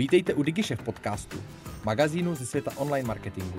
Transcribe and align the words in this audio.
Vítejte 0.00 0.34
u 0.34 0.42
DigiShef 0.42 0.82
podcastu, 0.82 1.36
magazínu 1.84 2.34
ze 2.34 2.46
světa 2.46 2.70
online 2.76 3.08
marketingu. 3.08 3.58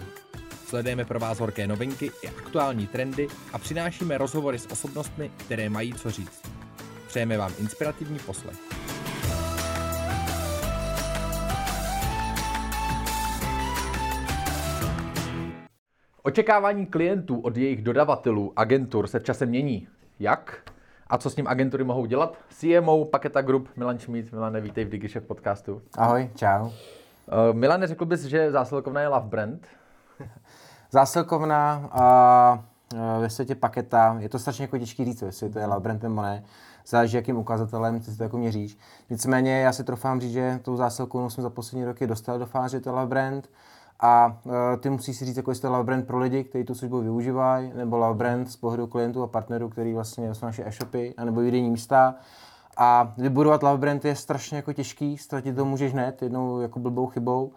Sledujeme 0.65 1.05
pro 1.05 1.19
vás 1.19 1.39
horké 1.39 1.67
novinky 1.67 2.11
i 2.23 2.27
aktuální 2.27 2.87
trendy 2.87 3.27
a 3.53 3.57
přinášíme 3.57 4.17
rozhovory 4.17 4.59
s 4.59 4.71
osobnostmi, 4.71 5.31
které 5.37 5.69
mají 5.69 5.93
co 5.93 6.11
říct. 6.11 6.41
Přejeme 7.07 7.37
vám 7.37 7.51
inspirativní 7.59 8.19
poslech. 8.19 8.57
Očekávání 16.23 16.85
klientů 16.85 17.39
od 17.39 17.57
jejich 17.57 17.81
dodavatelů, 17.81 18.53
agentur 18.55 19.07
se 19.07 19.19
v 19.19 19.23
čase 19.23 19.45
mění. 19.45 19.87
Jak? 20.19 20.70
A 21.11 21.17
co 21.17 21.29
s 21.29 21.35
ním 21.35 21.47
agentury 21.47 21.83
mohou 21.83 22.05
dělat? 22.05 22.37
CMO 22.49 23.05
Paketa 23.05 23.41
Group, 23.41 23.69
Milan 23.75 23.99
Šmíc. 23.99 24.31
Milane, 24.31 24.61
vítej 24.61 24.85
v 24.85 24.89
DigiShef 24.89 25.23
podcastu. 25.23 25.81
Ahoj, 25.97 26.29
čau. 26.35 26.65
Uh, 26.65 26.71
Milane, 27.53 27.87
řekl 27.87 28.05
bys, 28.05 28.21
že 28.21 28.51
zásilkovna 28.51 29.01
je 29.01 29.07
love 29.07 29.27
brand? 29.27 29.67
zásilkovna 30.91 31.89
a 31.91 32.63
ve 33.19 33.29
světě 33.29 33.55
paketa, 33.55 34.17
je 34.19 34.29
to 34.29 34.39
strašně 34.39 34.63
jako 34.63 34.77
těžký 34.77 35.05
říct, 35.05 35.21
jestli 35.21 35.49
to 35.49 35.59
je 35.59 35.65
love 35.65 35.79
brand 35.79 36.03
nebo 36.03 36.21
ne. 36.21 36.43
Záleží, 36.87 37.15
jakým 37.15 37.37
ukazatelem 37.37 38.01
si 38.01 38.17
to 38.17 38.23
jako 38.23 38.37
měříš. 38.37 38.77
Nicméně 39.09 39.61
já 39.61 39.73
si 39.73 39.83
trofám 39.83 40.21
říct, 40.21 40.31
že 40.31 40.59
tou 40.61 40.75
zásilkovnou 40.75 41.29
jsme 41.29 41.43
za 41.43 41.49
poslední 41.49 41.85
roky 41.85 42.07
dostali 42.07 42.39
do 42.39 42.45
fáze, 42.45 42.77
že 42.77 42.81
to 42.81 42.89
je 42.89 42.93
love 42.93 43.07
brand. 43.07 43.49
A 44.01 44.37
uh, 44.43 44.53
ty 44.79 44.89
musíš 44.89 45.17
si 45.17 45.25
říct, 45.25 45.37
jako 45.37 45.51
jestli 45.51 45.69
love 45.69 45.83
brand 45.83 46.07
pro 46.07 46.19
lidi, 46.19 46.43
kteří 46.43 46.63
tu 46.63 46.75
službu 46.75 47.01
využívají, 47.01 47.71
nebo 47.75 47.97
love 47.97 48.17
brand 48.17 48.51
z 48.51 48.55
pohledu 48.55 48.87
klientů 48.87 49.23
a 49.23 49.27
partnerů, 49.27 49.69
který 49.69 49.93
vlastně 49.93 50.35
jsou 50.35 50.45
naše 50.45 50.67
e-shopy, 50.67 51.13
anebo 51.17 51.41
jiné 51.41 51.69
místa. 51.69 52.15
A 52.77 53.13
vybudovat 53.17 53.63
love 53.63 53.77
brand 53.77 54.05
je 54.05 54.15
strašně 54.15 54.57
jako 54.57 54.73
těžký, 54.73 55.17
ztratit 55.17 55.55
to 55.55 55.65
můžeš 55.65 55.93
hned, 55.93 56.21
jednou 56.21 56.59
jako 56.59 56.79
blbou 56.79 57.07
chybou. 57.07 57.51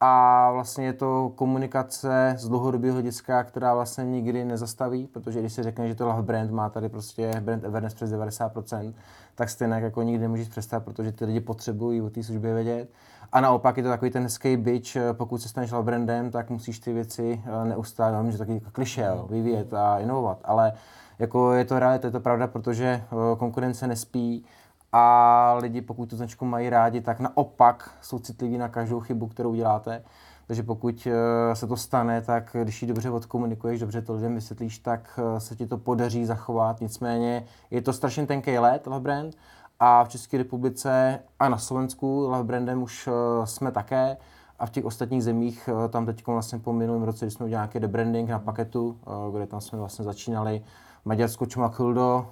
A 0.00 0.50
vlastně 0.52 0.86
je 0.86 0.92
to 0.92 1.32
komunikace 1.34 2.34
z 2.38 2.48
dlouhodobého 2.48 2.94
hlediska, 2.94 3.44
která 3.44 3.74
vlastně 3.74 4.04
nikdy 4.04 4.44
nezastaví, 4.44 5.06
protože 5.06 5.40
když 5.40 5.52
si 5.52 5.62
řekne, 5.62 5.88
že 5.88 5.94
to 5.94 6.06
love 6.06 6.22
brand 6.22 6.50
má 6.50 6.68
tady 6.68 6.88
prostě 6.88 7.32
brand 7.40 7.64
awareness 7.64 7.94
přes 7.94 8.12
90%, 8.12 8.94
tak 9.40 9.50
stejně 9.50 9.74
jako 9.74 10.02
nikdy 10.02 10.22
nemůžeš 10.22 10.48
přestat, 10.48 10.84
protože 10.84 11.12
ty 11.12 11.24
lidi 11.24 11.40
potřebují 11.40 12.02
o 12.02 12.10
té 12.10 12.22
službě 12.22 12.54
vědět. 12.54 12.90
A 13.32 13.40
naopak 13.40 13.76
je 13.76 13.82
to 13.82 13.88
takový 13.88 14.10
ten 14.10 14.22
hezký 14.22 14.56
bitch, 14.56 14.96
pokud 15.12 15.42
se 15.42 15.48
staneš 15.48 15.72
brandem, 15.82 16.30
tak 16.30 16.50
musíš 16.50 16.78
ty 16.78 16.92
věci 16.92 17.42
eh, 17.44 17.64
neustále, 17.68 18.22
no, 18.22 18.30
že 18.30 18.38
taky 18.38 18.54
jako 18.54 18.70
kliše, 18.72 19.08
vyvíjet 19.30 19.74
a 19.74 19.98
inovovat. 19.98 20.38
Ale 20.44 20.72
jako 21.18 21.52
je 21.52 21.64
to 21.64 21.78
realita, 21.78 22.08
je 22.08 22.12
to 22.12 22.20
pravda, 22.20 22.46
protože 22.46 22.86
eh, 22.86 23.36
konkurence 23.36 23.86
nespí 23.86 24.44
a 24.92 25.54
lidi, 25.60 25.80
pokud 25.80 26.10
tu 26.10 26.16
značku 26.16 26.44
mají 26.44 26.70
rádi, 26.70 27.00
tak 27.00 27.20
naopak 27.20 27.90
jsou 28.00 28.18
citliví 28.18 28.58
na 28.58 28.68
každou 28.68 29.00
chybu, 29.00 29.26
kterou 29.26 29.54
děláte. 29.54 30.02
Takže 30.50 30.62
pokud 30.62 31.06
eh, 31.06 31.56
se 31.56 31.66
to 31.66 31.76
stane, 31.76 32.22
tak 32.22 32.56
když 32.62 32.82
ji 32.82 32.88
dobře 32.88 33.10
odkomunikuješ, 33.10 33.80
dobře 33.80 34.02
to 34.02 34.14
lidem 34.14 34.34
vysvětlíš, 34.34 34.78
tak 34.78 35.20
se 35.38 35.56
ti 35.56 35.66
to 35.66 35.78
podaří 35.78 36.24
zachovat. 36.24 36.80
Nicméně 36.80 37.44
je 37.70 37.82
to 37.82 37.92
strašně 37.92 38.26
tenký 38.26 38.58
let, 38.58 38.86
love 38.86 39.00
brand, 39.00 39.36
a 39.80 40.04
v 40.04 40.08
České 40.08 40.38
republice 40.38 41.18
a 41.38 41.48
na 41.48 41.58
Slovensku 41.58 42.20
Love 42.20 42.44
Brandem 42.44 42.82
už 42.82 43.06
uh, 43.06 43.44
jsme 43.44 43.72
také 43.72 44.16
a 44.58 44.66
v 44.66 44.70
těch 44.70 44.84
ostatních 44.84 45.24
zemích, 45.24 45.68
tam 45.88 46.06
teď 46.06 46.26
vlastně 46.26 46.58
po 46.58 46.72
minulém 46.72 47.02
roce, 47.02 47.24
kdy 47.24 47.30
jsme 47.30 47.46
udělali 47.46 47.66
nějaký 47.66 47.80
debranding 47.80 48.30
na 48.30 48.38
paketu, 48.38 48.98
kde 49.32 49.46
tam 49.46 49.60
jsme 49.60 49.78
vlastně 49.78 50.04
začínali 50.04 50.62
Maďarsko 51.04 51.46
Čumachildo, 51.46 52.26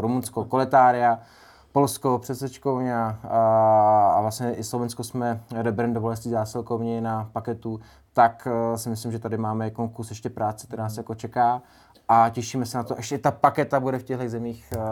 Rumunsko 0.00 0.44
Koletária, 0.44 1.18
Polsko 1.72 2.18
Přesečkovňa 2.18 3.18
a, 3.28 4.12
a 4.16 4.20
vlastně 4.20 4.54
i 4.54 4.64
Slovensko 4.64 5.04
jsme 5.04 5.44
rebrandovali 5.54 6.16
z 6.16 6.20
té 6.20 6.28
zásilkovny 6.28 7.00
na 7.00 7.30
paketu, 7.32 7.80
tak 8.12 8.48
si 8.76 8.88
myslím, 8.88 9.12
že 9.12 9.18
tady 9.18 9.36
máme 9.36 9.70
konkus 9.70 10.10
ještě 10.10 10.30
práce, 10.30 10.66
která 10.66 10.82
nás 10.82 10.96
jako 10.96 11.14
čeká 11.14 11.62
a 12.08 12.28
těšíme 12.28 12.66
se 12.66 12.76
na 12.76 12.84
to. 12.84 12.94
Ještě 12.96 13.18
ta 13.18 13.30
paketa 13.30 13.80
bude 13.80 13.98
v 13.98 14.02
těchto 14.02 14.28
zemích 14.28 14.72
uh, 14.76 14.82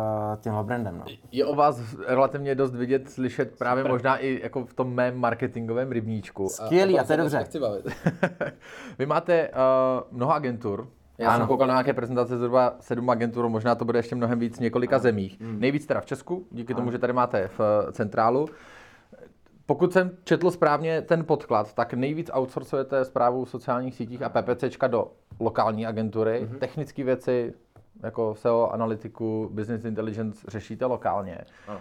tímhle 0.40 0.64
brandem. 0.64 0.98
No. 0.98 1.04
Je 1.32 1.44
o 1.44 1.54
vás 1.54 1.80
relativně 2.06 2.54
dost 2.54 2.74
vidět, 2.74 3.10
slyšet 3.10 3.58
právě 3.58 3.82
Super. 3.82 3.92
možná 3.92 4.16
i 4.16 4.40
jako 4.42 4.64
v 4.64 4.74
tom 4.74 4.94
mém 4.94 5.16
marketingovém 5.16 5.92
rybníčku. 5.92 6.48
Skvělý, 6.48 6.98
a, 6.98 7.02
a 7.02 7.04
to 7.04 7.12
je 7.12 7.16
dobře. 7.16 7.46
Vy 8.98 9.06
máte 9.06 9.48
uh, 9.48 9.54
mnoho 10.10 10.32
agentur, 10.32 10.88
já 11.20 11.30
ano. 11.30 11.38
jsem 11.38 11.48
koukal 11.48 11.66
na 11.66 11.74
nějaké 11.74 11.92
prezentace 11.92 12.38
zhruba 12.38 12.76
sedm 12.80 13.10
agentur, 13.10 13.48
možná 13.48 13.74
to 13.74 13.84
bude 13.84 13.98
ještě 13.98 14.14
mnohem 14.14 14.38
víc 14.38 14.56
v 14.56 14.60
několika 14.60 14.96
ano. 14.96 15.02
zemích. 15.02 15.40
Hmm. 15.40 15.60
Nejvíc 15.60 15.86
teda 15.86 16.00
v 16.00 16.06
Česku, 16.06 16.46
díky 16.50 16.72
ano. 16.72 16.80
tomu, 16.80 16.90
že 16.90 16.98
tady 16.98 17.12
máte 17.12 17.48
v 17.48 17.60
uh, 17.60 17.90
centrálu. 17.90 18.48
Pokud 19.66 19.92
jsem 19.92 20.10
četl 20.24 20.50
správně 20.50 21.02
ten 21.02 21.24
podklad, 21.24 21.74
tak 21.74 21.94
nejvíc 21.94 22.30
outsourcujete 22.34 23.04
zprávu 23.04 23.44
v 23.44 23.50
sociálních 23.50 23.94
sítích 23.94 24.22
a 24.22 24.28
PPCčka 24.28 24.86
do 24.86 25.10
lokální 25.40 25.86
agentury. 25.86 26.42
Mm-hmm. 26.44 26.58
Technické 26.58 27.04
věci, 27.04 27.54
jako 28.02 28.34
SEO, 28.34 28.70
analytiku, 28.72 29.48
business 29.52 29.84
intelligence 29.84 30.46
řešíte 30.48 30.86
lokálně. 30.86 31.38
Uh, 31.68 31.74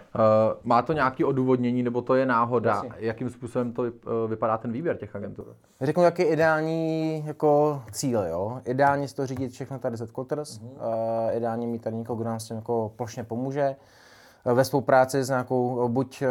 má 0.64 0.82
to 0.82 0.92
nějaké 0.92 1.24
odůvodnění, 1.24 1.82
nebo 1.82 2.02
to 2.02 2.14
je 2.14 2.26
náhoda? 2.26 2.70
Jasně. 2.70 2.90
Jakým 2.96 3.30
způsobem 3.30 3.72
to 3.72 3.82
vypadá 4.28 4.58
ten 4.58 4.72
výběr 4.72 4.96
těch 4.96 5.16
agentur? 5.16 5.56
Řeknu, 5.80 6.02
jaký 6.02 6.22
je 6.22 6.28
ideální 6.28 7.22
jako 7.26 7.82
cíl. 7.92 8.24
Jo? 8.24 8.60
Ideálně 8.64 9.08
si 9.08 9.14
to 9.14 9.26
řídit 9.26 9.52
všechno 9.52 9.78
tady 9.78 9.96
z 9.96 10.10
quarters. 10.10 10.60
Mm-hmm. 10.60 10.70
Uh, 10.70 11.36
ideálně 11.36 11.66
mít 11.66 11.82
tady 11.82 11.96
někoho, 11.96 12.16
kdo 12.16 12.24
nám 12.24 12.40
s 12.40 12.48
tím 12.48 12.56
jako 12.56 12.92
plošně 12.96 13.24
pomůže 13.24 13.76
ve 14.44 14.64
spolupráci 14.64 15.24
s 15.24 15.28
nějakou, 15.28 15.88
buď, 15.88 16.22
eh, 16.22 16.26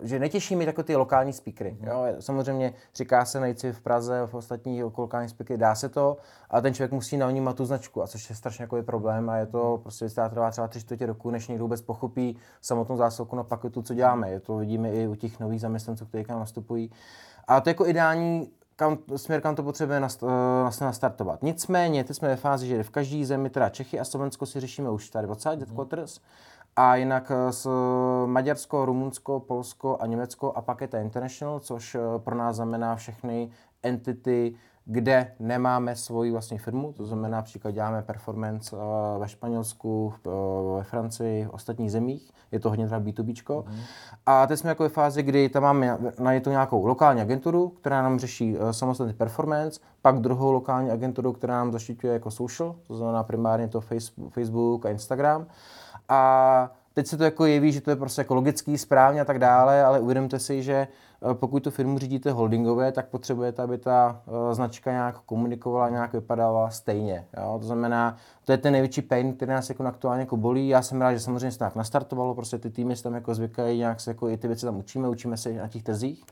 že 0.00 0.18
netěší 0.18 0.56
mi 0.56 0.64
jako 0.64 0.82
ty 0.82 0.96
lokální 0.96 1.32
speakery. 1.32 1.76
Mm. 1.80 1.88
Jo? 1.88 2.04
Samozřejmě 2.20 2.74
říká 2.94 3.24
se 3.24 3.40
najít 3.40 3.60
si 3.60 3.72
v 3.72 3.80
Praze, 3.80 4.22
v 4.26 4.34
ostatních 4.34 4.78
jako 4.78 5.00
lokální 5.00 5.28
speakery, 5.28 5.58
dá 5.58 5.74
se 5.74 5.88
to, 5.88 6.16
ale 6.50 6.62
ten 6.62 6.74
člověk 6.74 6.92
musí 6.92 7.16
navnímat 7.16 7.56
tu 7.56 7.64
značku, 7.64 8.02
a 8.02 8.06
což 8.06 8.30
je 8.30 8.36
strašně 8.36 8.62
jako 8.62 8.76
je 8.76 8.82
problém 8.82 9.30
a 9.30 9.36
je 9.36 9.46
to 9.46 9.72
mhm. 9.72 9.82
prostě 9.82 10.08
která 10.08 10.28
trvá 10.28 10.50
třeba 10.50 10.68
tři 10.68 10.80
čtvrtě 10.80 11.06
roku, 11.06 11.30
než 11.30 11.48
někdo 11.48 11.64
vůbec 11.64 11.80
pochopí 11.80 12.36
samotnou 12.60 12.96
zásilku 12.96 13.36
na 13.36 13.42
paketu, 13.42 13.82
co 13.82 13.94
děláme. 13.94 14.30
Je 14.30 14.40
to 14.40 14.56
vidíme 14.56 14.90
i 14.90 15.08
u 15.08 15.14
těch 15.14 15.40
nových 15.40 15.60
zaměstnanců, 15.60 16.06
kteří 16.06 16.24
tam 16.24 16.38
nastupují. 16.38 16.90
A 17.48 17.60
to 17.60 17.68
je 17.68 17.70
jako 17.70 17.86
ideální 17.86 18.50
kam, 18.76 18.98
směr, 19.16 19.40
kam 19.40 19.54
to 19.54 19.62
potřebuje 19.62 20.00
nast, 20.00 20.22
uh, 20.22 20.30
nastartovat. 20.80 21.42
Nicméně, 21.42 22.04
teď 22.04 22.16
jsme 22.16 22.28
ve 22.28 22.36
fázi, 22.36 22.66
že 22.66 22.82
v 22.82 22.90
každé 22.90 23.26
zemi, 23.26 23.50
teda 23.50 23.68
Čechy 23.68 24.00
a 24.00 24.04
Slovensko 24.04 24.46
si 24.46 24.60
řešíme 24.60 24.90
už 24.90 25.10
tady 25.10 25.26
20 25.26 25.56
mm. 25.56 26.06
A 26.76 26.96
jinak 26.96 27.30
eh, 27.30 27.52
s 27.52 27.68
Maďarsko, 28.26 28.84
Rumunsko, 28.84 29.40
Polsko 29.40 29.96
a 30.00 30.06
Německo 30.06 30.52
a 30.52 30.62
pak 30.62 30.80
je 30.80 30.88
to 30.88 30.96
International, 30.96 31.60
což 31.60 31.94
eh, 31.94 31.98
pro 32.18 32.36
nás 32.36 32.56
znamená 32.56 32.96
všechny 32.96 33.50
entity, 33.82 34.54
kde 34.84 35.32
nemáme 35.38 35.96
svoji 35.96 36.30
vlastní 36.30 36.58
firmu, 36.58 36.92
to 36.92 37.06
znamená 37.06 37.36
například 37.36 37.70
děláme 37.70 38.02
performance 38.02 38.76
eh, 38.76 39.18
ve 39.18 39.28
Španělsku, 39.28 40.14
ve 40.76 40.82
Francii, 40.84 41.44
v 41.44 41.50
ostatních 41.50 41.92
zemích, 41.92 42.30
je 42.52 42.60
to 42.60 42.70
hodně 42.70 42.84
teda 42.84 43.00
B2B. 43.00 43.64
Mm. 43.66 43.80
A 44.26 44.46
teď 44.46 44.58
jsme 44.58 44.68
jako 44.68 44.82
ve 44.82 44.88
fázi, 44.88 45.22
kdy 45.22 45.48
tam 45.48 45.62
máme 45.62 45.98
na 46.18 46.40
to 46.40 46.50
nějakou 46.50 46.86
lokální 46.86 47.20
agenturu, 47.20 47.68
která 47.68 48.02
nám 48.02 48.18
řeší 48.18 48.56
samostatný 48.70 49.12
performance, 49.12 49.80
pak 50.02 50.20
druhou 50.20 50.52
lokální 50.52 50.90
agenturu, 50.90 51.32
která 51.32 51.54
nám 51.54 51.72
zaštiťuje 51.72 52.12
jako 52.12 52.30
social, 52.30 52.74
to 52.86 52.96
znamená 52.96 53.22
primárně 53.22 53.68
to 53.68 53.80
Facebook 54.30 54.86
a 54.86 54.90
Instagram. 54.90 55.46
A 56.08 56.70
teď 56.94 57.06
se 57.06 57.16
to 57.16 57.24
jako 57.24 57.46
jeví, 57.46 57.72
že 57.72 57.80
to 57.80 57.90
je 57.90 57.96
prostě 57.96 58.20
jako 58.20 58.34
logický, 58.34 58.78
správně 58.78 59.20
a 59.20 59.24
tak 59.24 59.38
dále, 59.38 59.84
ale 59.84 60.00
uvědomte 60.00 60.38
si, 60.38 60.62
že 60.62 60.74
eh, 60.74 61.34
pokud 61.34 61.62
tu 61.62 61.70
firmu 61.70 61.98
řídíte 61.98 62.32
holdingové, 62.32 62.92
tak 62.92 63.08
potřebujete, 63.08 63.62
aby 63.62 63.78
ta 63.78 64.20
uh, 64.26 64.54
značka 64.54 64.90
nějak 64.92 65.18
komunikovala, 65.18 65.88
nějak 65.88 66.12
vypadala 66.12 66.70
stejně. 66.70 67.24
Jo? 67.36 67.56
To 67.60 67.66
znamená, 67.66 68.16
to 68.44 68.52
je 68.52 68.58
ten 68.58 68.72
největší 68.72 69.02
pain, 69.02 69.32
který 69.32 69.50
nás 69.50 69.68
jako 69.68 69.86
aktuálně 69.86 70.20
jako 70.20 70.36
bolí. 70.36 70.68
Já 70.68 70.82
jsem 70.82 71.00
rád, 71.00 71.12
že 71.12 71.20
samozřejmě 71.20 71.52
se 71.52 71.58
tak 71.58 71.74
nastartovalo, 71.74 72.34
prostě 72.34 72.58
ty 72.58 72.70
týmy 72.70 72.96
se 72.96 73.02
tam 73.02 73.14
jako 73.14 73.34
zvykají, 73.34 73.78
nějak 73.78 74.00
se 74.00 74.10
jako 74.10 74.28
i 74.28 74.36
ty 74.36 74.46
věci 74.46 74.66
tam 74.66 74.76
učíme, 74.76 75.08
učíme 75.08 75.36
se 75.36 75.52
na 75.52 75.68
těch 75.68 75.82
trzích, 75.82 76.24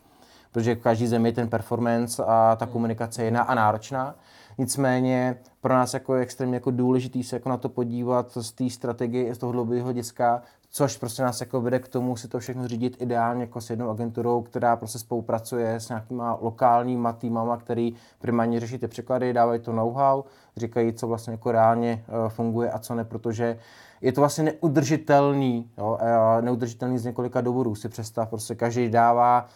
protože 0.53 0.75
v 0.75 0.81
každý 0.81 1.07
zemi 1.07 1.33
ten 1.33 1.49
performance 1.49 2.25
a 2.27 2.57
ta 2.57 2.67
komunikace 2.67 3.23
je 3.23 3.25
jiná 3.25 3.43
a 3.43 3.55
náročná. 3.55 4.15
Nicméně 4.59 5.37
pro 5.61 5.75
nás 5.75 5.95
jako 5.95 6.15
je 6.15 6.23
extrémně 6.23 6.57
jako 6.57 6.71
důležitý 6.71 7.25
se 7.25 7.37
jako 7.37 7.49
na 7.49 7.57
to 7.57 7.69
podívat 7.69 8.33
z 8.41 8.53
té 8.53 8.71
strategie, 8.71 9.35
z 9.35 9.39
toho 9.39 9.53
dlouhého 9.53 9.85
hlediska, 9.85 10.43
což 10.71 10.97
prostě 10.97 11.23
nás 11.23 11.41
jako 11.41 11.61
vede 11.61 11.79
k 11.79 11.89
tomu 11.89 12.17
si 12.17 12.29
to 12.29 12.39
všechno 12.39 12.69
řídit 12.69 12.97
ideálně 13.03 13.41
jako 13.41 13.61
s 13.61 13.71
jednou 13.71 13.91
agenturou, 13.91 14.43
která 14.43 14.77
prostě 14.77 14.99
spolupracuje 14.99 15.75
s 15.75 15.89
nějakýma 15.89 16.39
lokálníma 16.41 17.13
týmama, 17.13 17.57
který 17.57 17.95
primárně 18.19 18.61
řeší 18.61 18.79
ty 18.79 18.89
překlady, 18.89 19.33
dávají 19.33 19.61
to 19.61 19.73
know-how, 19.73 20.25
říkají, 20.57 20.93
co 20.93 21.07
vlastně 21.07 21.31
jako 21.31 21.53
reálně 21.53 22.05
uh, 22.09 22.29
funguje 22.29 22.71
a 22.71 22.79
co 22.79 22.95
ne, 22.95 23.05
protože 23.05 23.59
je 24.01 24.13
to 24.13 24.21
vlastně 24.21 24.45
neudržitelný, 24.45 25.71
jo, 25.79 25.99
neudržitelný 26.41 26.99
z 26.99 27.05
několika 27.05 27.41
důvodů. 27.41 27.75
Si 27.75 27.89
představ, 27.89 28.29
prostě 28.29 28.55
každý 28.55 28.89
dává 28.89 29.47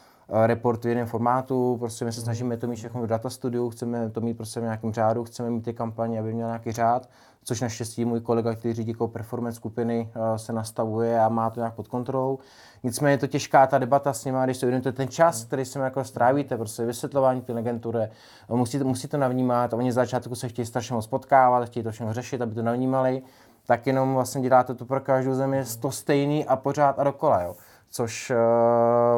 report 0.47 0.85
v 0.85 0.89
jiném 0.89 1.07
formátu, 1.07 1.77
prostě 1.79 2.05
my 2.05 2.13
se 2.13 2.21
snažíme 2.21 2.57
to 2.57 2.67
mít 2.67 2.77
všechno 2.77 3.03
v 3.03 3.07
data 3.07 3.31
studiu, 3.31 3.71
chceme 3.71 4.11
to 4.11 4.21
mít 4.21 4.35
prostě 4.35 4.61
v 4.61 4.63
nějakém 4.63 4.93
řádu, 4.93 5.25
chceme 5.25 5.51
mít 5.51 5.63
ty 5.63 5.75
kampaně, 5.75 6.21
aby 6.21 6.35
měl 6.35 6.47
nějaký 6.47 6.73
řád, 6.73 7.09
což 7.45 7.61
naštěstí 7.61 8.05
můj 8.05 8.21
kolega, 8.21 8.55
který 8.55 8.75
řídí 8.75 8.91
jako 8.91 9.09
performance 9.09 9.57
skupiny, 9.57 10.11
se 10.37 10.53
nastavuje 10.53 11.21
a 11.21 11.29
má 11.29 11.51
to 11.51 11.61
nějak 11.61 11.75
pod 11.75 11.89
kontrolou. 11.89 12.39
Nicméně 12.83 13.15
je 13.15 13.19
to 13.19 13.27
těžká 13.27 13.67
ta 13.67 13.79
debata 13.79 14.13
s 14.13 14.25
nimi, 14.25 14.39
když 14.45 14.59
to 14.59 14.93
ten 14.93 15.09
čas, 15.09 15.45
který 15.45 15.65
si 15.65 15.79
jako 15.79 16.05
strávíte, 16.05 16.57
prostě 16.57 16.85
vysvětlování 16.85 17.41
ty 17.41 17.53
agentury, 17.53 18.09
musí, 18.49 18.79
musí 18.79 19.09
to 19.09 19.17
navnímat, 19.17 19.73
oni 19.73 19.93
z 19.93 19.95
začátku 19.95 20.35
se 20.35 20.49
chtějí 20.49 20.67
strašně 20.67 20.95
moc 20.95 21.07
potkávat, 21.07 21.69
chtějí 21.69 21.85
to 21.85 21.91
všechno 21.91 22.13
řešit, 22.13 22.43
aby 22.43 22.55
to 22.55 22.63
navnímali, 22.63 23.23
tak 23.67 23.87
jenom 23.87 24.15
vlastně 24.15 24.43
děláte 24.43 24.75
to 24.75 24.85
pro 24.85 25.01
každou 25.01 25.35
zemi 25.35 25.65
to 25.81 25.91
stejný 25.91 26.47
a 26.47 26.57
pořád 26.57 26.99
a 26.99 27.05
dokola, 27.05 27.43
jo. 27.43 27.57
Což 27.91 28.31
uh, 28.31 28.37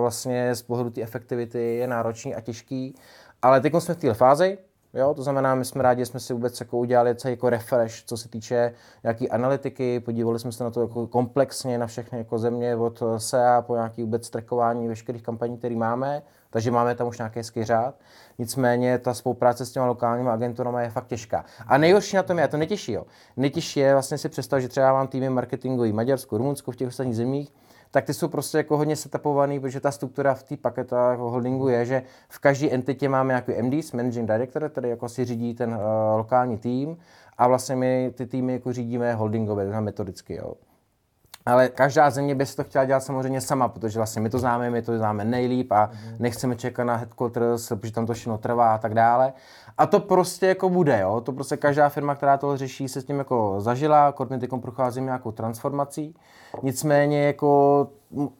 vlastně 0.00 0.54
z 0.54 0.62
pohledu 0.62 0.90
té 0.90 1.02
efektivity 1.02 1.76
je 1.76 1.86
náročný 1.86 2.34
a 2.34 2.40
těžký. 2.40 2.94
Ale 3.42 3.60
teď 3.60 3.72
jsme 3.78 3.94
v 3.94 3.98
té 3.98 4.14
fázi, 4.14 4.58
Jo, 4.94 5.14
to 5.14 5.22
znamená, 5.22 5.54
my 5.54 5.64
jsme 5.64 5.82
rádi, 5.82 6.02
že 6.02 6.06
jsme 6.06 6.20
si 6.20 6.32
vůbec 6.32 6.60
jako 6.60 6.78
udělali 6.78 7.14
celý 7.14 7.32
jako 7.32 7.50
refresh, 7.50 8.04
co 8.04 8.16
se 8.16 8.28
týče 8.28 8.72
nějaký 9.02 9.30
analytiky, 9.30 10.00
podívali 10.00 10.38
jsme 10.38 10.52
se 10.52 10.64
na 10.64 10.70
to 10.70 10.80
jako 10.80 11.06
komplexně 11.06 11.78
na 11.78 11.86
všechny 11.86 12.18
jako 12.18 12.38
země 12.38 12.76
od 12.76 13.02
SEA 13.16 13.62
po 13.62 13.74
nějaký 13.74 14.02
vůbec 14.02 14.30
trackování 14.30 14.88
veškerých 14.88 15.22
kampaní, 15.22 15.58
které 15.58 15.76
máme, 15.76 16.22
takže 16.50 16.70
máme 16.70 16.94
tam 16.94 17.08
už 17.08 17.18
nějaký 17.18 17.38
hezký 17.38 17.64
řád. 17.64 17.94
Nicméně 18.38 18.98
ta 18.98 19.14
spolupráce 19.14 19.66
s 19.66 19.70
těma 19.70 19.86
lokálními 19.86 20.30
agenturami 20.30 20.82
je 20.82 20.90
fakt 20.90 21.06
těžká. 21.06 21.44
A 21.66 21.78
nejhorší 21.78 22.16
na 22.16 22.22
tom 22.22 22.38
je, 22.38 22.48
to 22.48 22.56
netěžší, 22.56 22.92
jo. 22.92 23.06
Netěžší 23.36 23.80
je 23.80 23.92
vlastně 23.92 24.18
si 24.18 24.28
představit, 24.28 24.62
že 24.62 24.68
třeba 24.68 24.92
mám 24.92 25.08
týmy 25.08 25.30
marketingový 25.30 25.92
Maďarsku, 25.92 26.38
Rumunsku 26.38 26.72
v 26.72 26.76
těch 26.76 26.88
ostatních 26.88 27.16
zemích, 27.16 27.52
tak 27.90 28.04
ty 28.04 28.14
jsou 28.14 28.28
prostě 28.28 28.58
jako 28.58 28.76
hodně 28.76 28.96
setupovaný, 28.96 29.60
protože 29.60 29.80
ta 29.80 29.90
struktura 29.90 30.34
v 30.34 30.42
té 30.42 30.56
paketa 30.56 31.10
jako 31.10 31.30
holdingu 31.30 31.68
je, 31.68 31.84
že 31.84 32.02
v 32.28 32.38
každé 32.38 32.70
entitě 32.70 33.08
máme 33.08 33.28
nějaký 33.28 33.62
MD, 33.62 33.94
Managing 33.94 34.28
Director, 34.28 34.68
který 34.68 34.88
jako 34.88 35.08
si 35.08 35.24
řídí 35.24 35.54
ten 35.54 35.70
uh, 35.70 35.80
lokální 36.16 36.58
tým 36.58 36.96
a 37.38 37.48
vlastně 37.48 37.76
my 37.76 38.12
ty 38.14 38.26
týmy 38.26 38.52
jako 38.52 38.72
řídíme 38.72 39.14
holdingově, 39.14 39.80
metodicky. 39.80 40.34
Jo. 40.34 40.54
Ale 41.46 41.68
každá 41.68 42.10
země 42.10 42.34
by 42.34 42.46
si 42.46 42.56
to 42.56 42.64
chtěla 42.64 42.84
dělat 42.84 43.00
samozřejmě 43.00 43.40
sama, 43.40 43.68
protože 43.68 43.98
vlastně 43.98 44.22
my 44.22 44.30
to 44.30 44.38
známe, 44.38 44.70
my 44.70 44.82
to 44.82 44.98
známe 44.98 45.24
nejlíp 45.24 45.72
a 45.72 45.90
mm. 45.92 46.16
nechceme 46.18 46.56
čekat 46.56 46.84
na 46.84 46.96
headquarters, 46.96 47.68
protože 47.68 47.92
tam 47.92 48.06
to 48.06 48.14
všechno 48.14 48.38
trvá 48.38 48.74
a 48.74 48.78
tak 48.78 48.94
dále. 48.94 49.32
A 49.78 49.86
to 49.86 50.00
prostě 50.00 50.46
jako 50.46 50.70
bude, 50.70 51.00
jo. 51.00 51.20
To 51.20 51.32
prostě 51.32 51.56
každá 51.56 51.88
firma, 51.88 52.14
která 52.14 52.36
to 52.36 52.56
řeší, 52.56 52.88
se 52.88 53.00
s 53.00 53.04
tím 53.04 53.18
jako 53.18 53.54
zažila, 53.58 54.14
teď 54.40 54.50
procházím 54.60 55.04
nějakou 55.04 55.32
transformací. 55.32 56.14
Nicméně 56.62 57.26
jako 57.26 57.88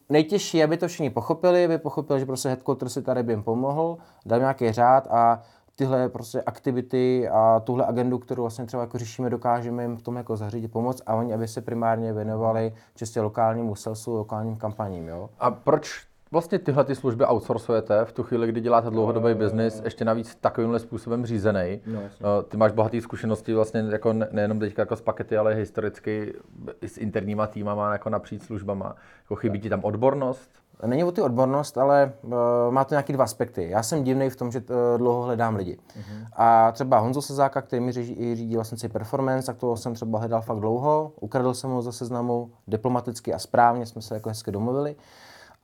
nejtěžší, 0.09 0.65
aby 0.65 0.77
to 0.77 0.89
všichni 0.89 1.11
pochopili, 1.11 1.65
aby 1.65 1.79
pochopili, 1.79 2.21
že 2.21 2.27
prostě 2.27 2.49
headquarter 2.49 2.89
si 2.89 3.03
tady 3.03 3.23
by 3.23 3.33
jim 3.33 3.43
pomohl, 3.43 3.99
dal 4.27 4.39
nějaký 4.39 4.73
řád 4.73 5.07
a 5.11 5.43
tyhle 5.77 6.09
prostě 6.09 6.43
aktivity 6.43 7.29
a 7.29 7.61
tuhle 7.61 7.87
agendu, 7.87 8.19
kterou 8.19 8.43
vlastně 8.43 8.67
třeba 8.67 8.83
jako 8.83 8.99
řešíme, 8.99 9.31
dokážeme 9.31 9.83
jim 9.83 9.97
v 9.97 10.03
tom 10.03 10.17
jako 10.17 10.37
zařídit 10.37 10.73
pomoc 10.73 11.03
a 11.07 11.15
oni, 11.15 11.35
aby 11.35 11.49
se 11.49 11.61
primárně 11.61 12.13
věnovali 12.13 12.75
čistě 12.95 13.21
lokálnímu 13.21 13.75
salesu, 13.75 14.17
lokálním 14.17 14.57
kampaním. 14.57 15.09
Jo? 15.09 15.31
A 15.39 15.51
proč 15.51 16.07
vlastně 16.31 16.59
tyhle 16.59 16.85
ty 16.85 16.95
služby 16.95 17.25
outsourcujete 17.27 18.05
v 18.05 18.13
tu 18.13 18.23
chvíli, 18.23 18.49
kdy 18.49 18.61
děláte 18.61 18.91
dlouhodobý 18.91 19.35
biznis, 19.35 19.83
ještě 19.85 20.05
navíc 20.05 20.35
takovýmhle 20.41 20.79
způsobem 20.79 21.27
řízený. 21.27 21.81
No, 21.87 22.01
eh, 22.03 22.43
ty 22.49 22.57
máš 22.57 22.73
bohaté 22.73 23.01
zkušenosti 23.01 23.55
vlastně 23.55 23.85
jako 23.91 24.13
nejenom 24.13 24.59
teď 24.59 24.79
jako 24.79 24.97
z 24.97 25.01
pakety, 25.01 25.37
ale 25.37 25.55
historicky 25.55 26.35
i 26.81 26.89
s 26.89 26.99
interníma 26.99 27.47
týmama 27.47 27.93
jako 27.93 28.11
napříč 28.11 28.43
službama. 28.43 28.97
Jako 29.23 29.37
chybí 29.37 29.61
ti 29.61 29.69
tam 29.69 29.81
odbornost? 29.85 30.51
Není 30.87 31.05
o 31.05 31.13
ty 31.13 31.23
odbornost, 31.23 31.79
ale 31.79 32.13
uh, 32.23 32.33
má 32.71 32.85
to 32.85 32.95
nějaký 32.95 33.13
dva 33.13 33.25
aspekty. 33.25 33.71
Já 33.71 33.83
jsem 33.83 34.05
divný 34.05 34.31
v 34.31 34.37
tom, 34.37 34.51
že 34.51 34.61
uh, 34.61 34.99
dlouho 34.99 35.23
hledám 35.23 35.57
lidi. 35.57 35.77
Uh-huh. 35.77 36.27
A 36.33 36.73
třeba 36.73 36.99
Honzo 36.99 37.23
Sezáka, 37.23 37.63
který 37.63 37.83
mi 37.83 37.93
řídí, 37.93 38.37
řídí 38.37 38.55
vlastně 38.55 38.89
performance, 38.89 39.47
tak 39.47 39.57
toho 39.57 39.77
jsem 39.77 39.95
třeba 39.95 40.19
hledal 40.19 40.43
fakt 40.43 40.61
dlouho. 40.61 41.13
Ukradl 41.21 41.55
jsem 41.55 41.71
ho 41.71 41.83
za 41.83 41.93
seznamu 41.93 42.51
diplomaticky 42.69 43.35
a 43.35 43.39
správně, 43.39 43.87
jsme 43.87 44.03
se 44.03 44.15
jako 44.15 44.29
hezky 44.29 44.51
domluvili. 44.51 44.97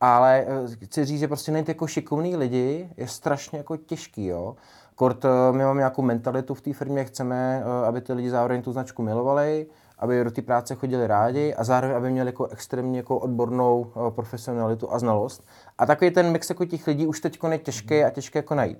Ale 0.06 0.46
uh, 0.62 0.70
chci 0.84 1.04
říct, 1.04 1.20
že 1.20 1.28
prostě 1.28 1.52
najít 1.52 1.68
jako 1.68 1.86
šikovný 1.86 2.36
lidi 2.36 2.90
je 2.96 3.08
strašně 3.08 3.58
jako 3.58 3.76
těžký, 3.76 4.26
jo. 4.26 4.56
Kort, 4.94 5.24
uh, 5.24 5.30
my 5.56 5.64
máme 5.64 5.78
nějakou 5.78 6.02
mentalitu 6.02 6.54
v 6.54 6.60
té 6.60 6.72
firmě, 6.72 7.04
chceme, 7.04 7.62
uh, 7.64 7.86
aby 7.86 8.00
ty 8.00 8.12
lidi 8.12 8.30
zároveň 8.30 8.62
tu 8.62 8.72
značku 8.72 9.02
milovali, 9.02 9.66
aby 9.98 10.24
do 10.24 10.30
té 10.30 10.42
práce 10.42 10.74
chodili 10.74 11.06
rádi 11.06 11.54
a 11.54 11.64
zároveň, 11.64 11.96
aby 11.96 12.10
měli 12.10 12.28
jako 12.28 12.46
extrémně 12.46 12.98
jako 12.98 13.18
odbornou 13.18 13.86
eh, 13.86 14.10
profesionalitu 14.10 14.92
a 14.92 14.98
znalost. 14.98 15.44
A 15.78 15.86
takový 15.86 16.10
ten 16.10 16.32
mix 16.32 16.48
jako 16.48 16.64
těch 16.64 16.86
lidí 16.86 17.06
už 17.06 17.20
teď 17.20 17.38
je 17.50 17.58
těžký 17.58 18.04
a 18.04 18.10
těžké 18.10 18.38
jako 18.38 18.54
najít. 18.54 18.78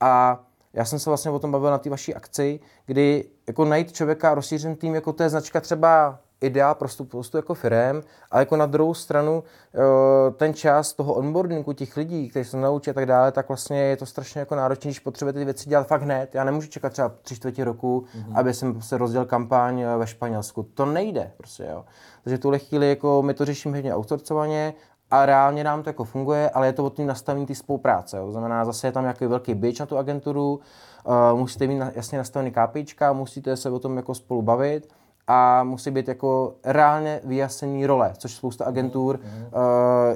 A 0.00 0.40
já 0.72 0.84
jsem 0.84 0.98
se 0.98 1.10
vlastně 1.10 1.30
o 1.30 1.38
tom 1.38 1.52
bavil 1.52 1.70
na 1.70 1.78
té 1.78 1.90
vaší 1.90 2.14
akci, 2.14 2.60
kdy 2.86 3.24
jako 3.46 3.64
najít 3.64 3.92
člověka 3.92 4.34
rozšířen 4.34 4.76
tým, 4.76 4.94
jako 4.94 5.12
to 5.12 5.22
je 5.22 5.28
značka 5.28 5.60
třeba 5.60 6.18
ideál 6.40 6.74
pro 6.74 6.88
spoustu 6.88 7.36
jako 7.36 7.54
firem, 7.54 8.02
ale 8.30 8.42
jako 8.42 8.56
na 8.56 8.66
druhou 8.66 8.94
stranu 8.94 9.44
eh, 9.74 10.30
ten 10.30 10.54
čas 10.54 10.92
toho 10.92 11.14
onboardingu 11.14 11.72
těch 11.72 11.96
lidí, 11.96 12.28
kteří 12.28 12.50
se 12.50 12.56
naučí 12.56 12.90
a 12.90 12.94
tak 12.94 13.06
dále, 13.06 13.32
tak 13.32 13.48
vlastně 13.48 13.80
je 13.80 13.96
to 13.96 14.06
strašně 14.06 14.38
jako 14.38 14.54
náročné, 14.54 14.88
když 14.88 14.98
potřebujete 14.98 15.38
ty 15.38 15.44
věci 15.44 15.68
dělat 15.68 15.86
fakt 15.86 16.02
hned. 16.02 16.34
Já 16.34 16.44
nemůžu 16.44 16.68
čekat 16.68 16.92
třeba 16.92 17.12
tři 17.22 17.36
čtvrtě 17.36 17.64
roku, 17.64 18.04
mm-hmm. 18.04 18.32
aby 18.34 18.54
jsem 18.54 18.82
se 18.82 18.98
rozdělil 18.98 19.26
kampaň 19.26 19.80
eh, 19.80 19.96
ve 19.96 20.06
Španělsku. 20.06 20.62
To 20.62 20.86
nejde 20.86 21.32
prostě, 21.36 21.68
jo. 21.70 21.84
Takže 22.24 22.36
v 22.36 22.40
tuhle 22.40 22.58
chvíli 22.58 22.88
jako 22.88 23.22
my 23.22 23.34
to 23.34 23.44
řešíme 23.44 23.76
hodně 23.76 23.96
outsourcovaně 23.96 24.74
a 25.10 25.26
reálně 25.26 25.64
nám 25.64 25.82
to 25.82 25.88
jako 25.88 26.04
funguje, 26.04 26.50
ale 26.50 26.66
je 26.66 26.72
to 26.72 26.84
o 26.84 26.90
tom 26.90 27.06
nastavení 27.06 27.46
té 27.46 27.54
spolupráce. 27.54 28.16
Jo. 28.16 28.32
Znamená, 28.32 28.64
zase 28.64 28.86
je 28.86 28.92
tam 28.92 29.04
nějaký 29.04 29.26
velký 29.26 29.54
bitch 29.54 29.80
na 29.80 29.86
tu 29.86 29.98
agenturu, 29.98 30.60
uh, 31.04 31.38
musíte 31.38 31.66
mít 31.66 31.82
jasně 31.94 32.18
nastavený 32.18 32.52
KPIčka, 32.52 33.12
musíte 33.12 33.56
se 33.56 33.70
o 33.70 33.78
tom 33.78 33.96
jako 33.96 34.14
spolu 34.14 34.42
bavit 34.42 34.88
a 35.26 35.64
musí 35.64 35.90
být 35.90 36.08
jako 36.08 36.54
reálně 36.64 37.20
vyjasnění 37.24 37.86
role, 37.86 38.12
což 38.18 38.34
spousta 38.34 38.64
agentur, 38.64 39.20
mm. 39.22 39.42
uh, 39.42 39.50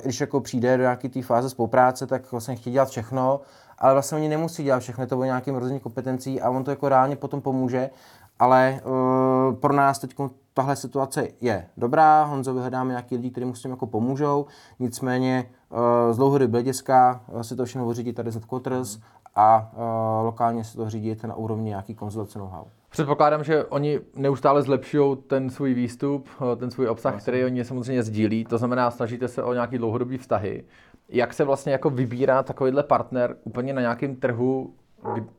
když 0.02 0.20
jako 0.20 0.40
přijde 0.40 0.76
do 0.76 0.82
nějaké 0.82 1.08
té 1.08 1.22
fáze 1.22 1.50
spolupráce, 1.50 2.06
tak 2.06 2.32
vlastně 2.32 2.56
chtějí 2.56 2.72
dělat 2.72 2.88
všechno, 2.88 3.40
ale 3.78 3.92
vlastně 3.92 4.18
oni 4.18 4.28
nemusí 4.28 4.64
dělat 4.64 4.80
všechno, 4.80 5.06
to 5.06 5.18
o 5.18 5.24
nějakým 5.24 5.54
rozdělení 5.54 5.80
kompetencí 5.80 6.40
a 6.40 6.50
on 6.50 6.64
to 6.64 6.70
jako 6.70 6.88
reálně 6.88 7.16
potom 7.16 7.40
pomůže, 7.40 7.90
ale 8.38 8.80
uh, 8.84 9.54
pro 9.54 9.72
nás 9.72 9.98
teď 9.98 10.14
tahle 10.54 10.76
situace 10.76 11.28
je 11.40 11.66
dobrá, 11.76 12.24
Honzo 12.24 12.54
vyhledáme 12.54 12.90
nějaký 12.90 13.16
lidi, 13.16 13.30
kteří 13.30 13.46
mu 13.46 13.54
s 13.54 13.62
tím 13.62 13.70
jako 13.70 13.86
pomůžou, 13.86 14.46
nicméně 14.78 15.50
uh, 15.70 15.78
z 16.12 16.16
dlouhodobého 16.16 16.62
hlediska 16.62 17.20
uh, 17.28 17.40
si 17.40 17.56
to 17.56 17.64
všechno 17.64 17.94
řídí 17.94 18.12
tady 18.12 18.30
z 18.30 18.44
Quarters 18.44 18.98
a 19.34 19.70
uh, 19.72 20.24
lokálně 20.24 20.64
se 20.64 20.76
to 20.76 20.90
řídí 20.90 21.16
na 21.26 21.34
úrovni 21.34 21.68
nějaký 21.68 21.94
konzultace 21.94 22.38
know-how. 22.38 22.64
Předpokládám, 22.90 23.44
že 23.44 23.64
oni 23.64 24.00
neustále 24.16 24.62
zlepšují 24.62 25.16
ten 25.26 25.50
svůj 25.50 25.74
výstup, 25.74 26.28
eh, 26.52 26.56
ten 26.56 26.70
svůj 26.70 26.88
obsah, 26.88 27.14
Asi. 27.14 27.22
který 27.22 27.44
oni 27.44 27.64
samozřejmě 27.64 28.02
sdílí. 28.02 28.44
To 28.44 28.58
znamená, 28.58 28.90
snažíte 28.90 29.28
se 29.28 29.42
o 29.42 29.52
nějaký 29.52 29.78
dlouhodobý 29.78 30.18
vztahy. 30.18 30.64
Jak 31.08 31.34
se 31.34 31.44
vlastně 31.44 31.72
jako 31.72 31.90
vybírá 31.90 32.42
takovýhle 32.42 32.82
partner 32.82 33.36
úplně 33.44 33.72
na 33.72 33.80
nějakém 33.80 34.16
trhu, 34.16 34.74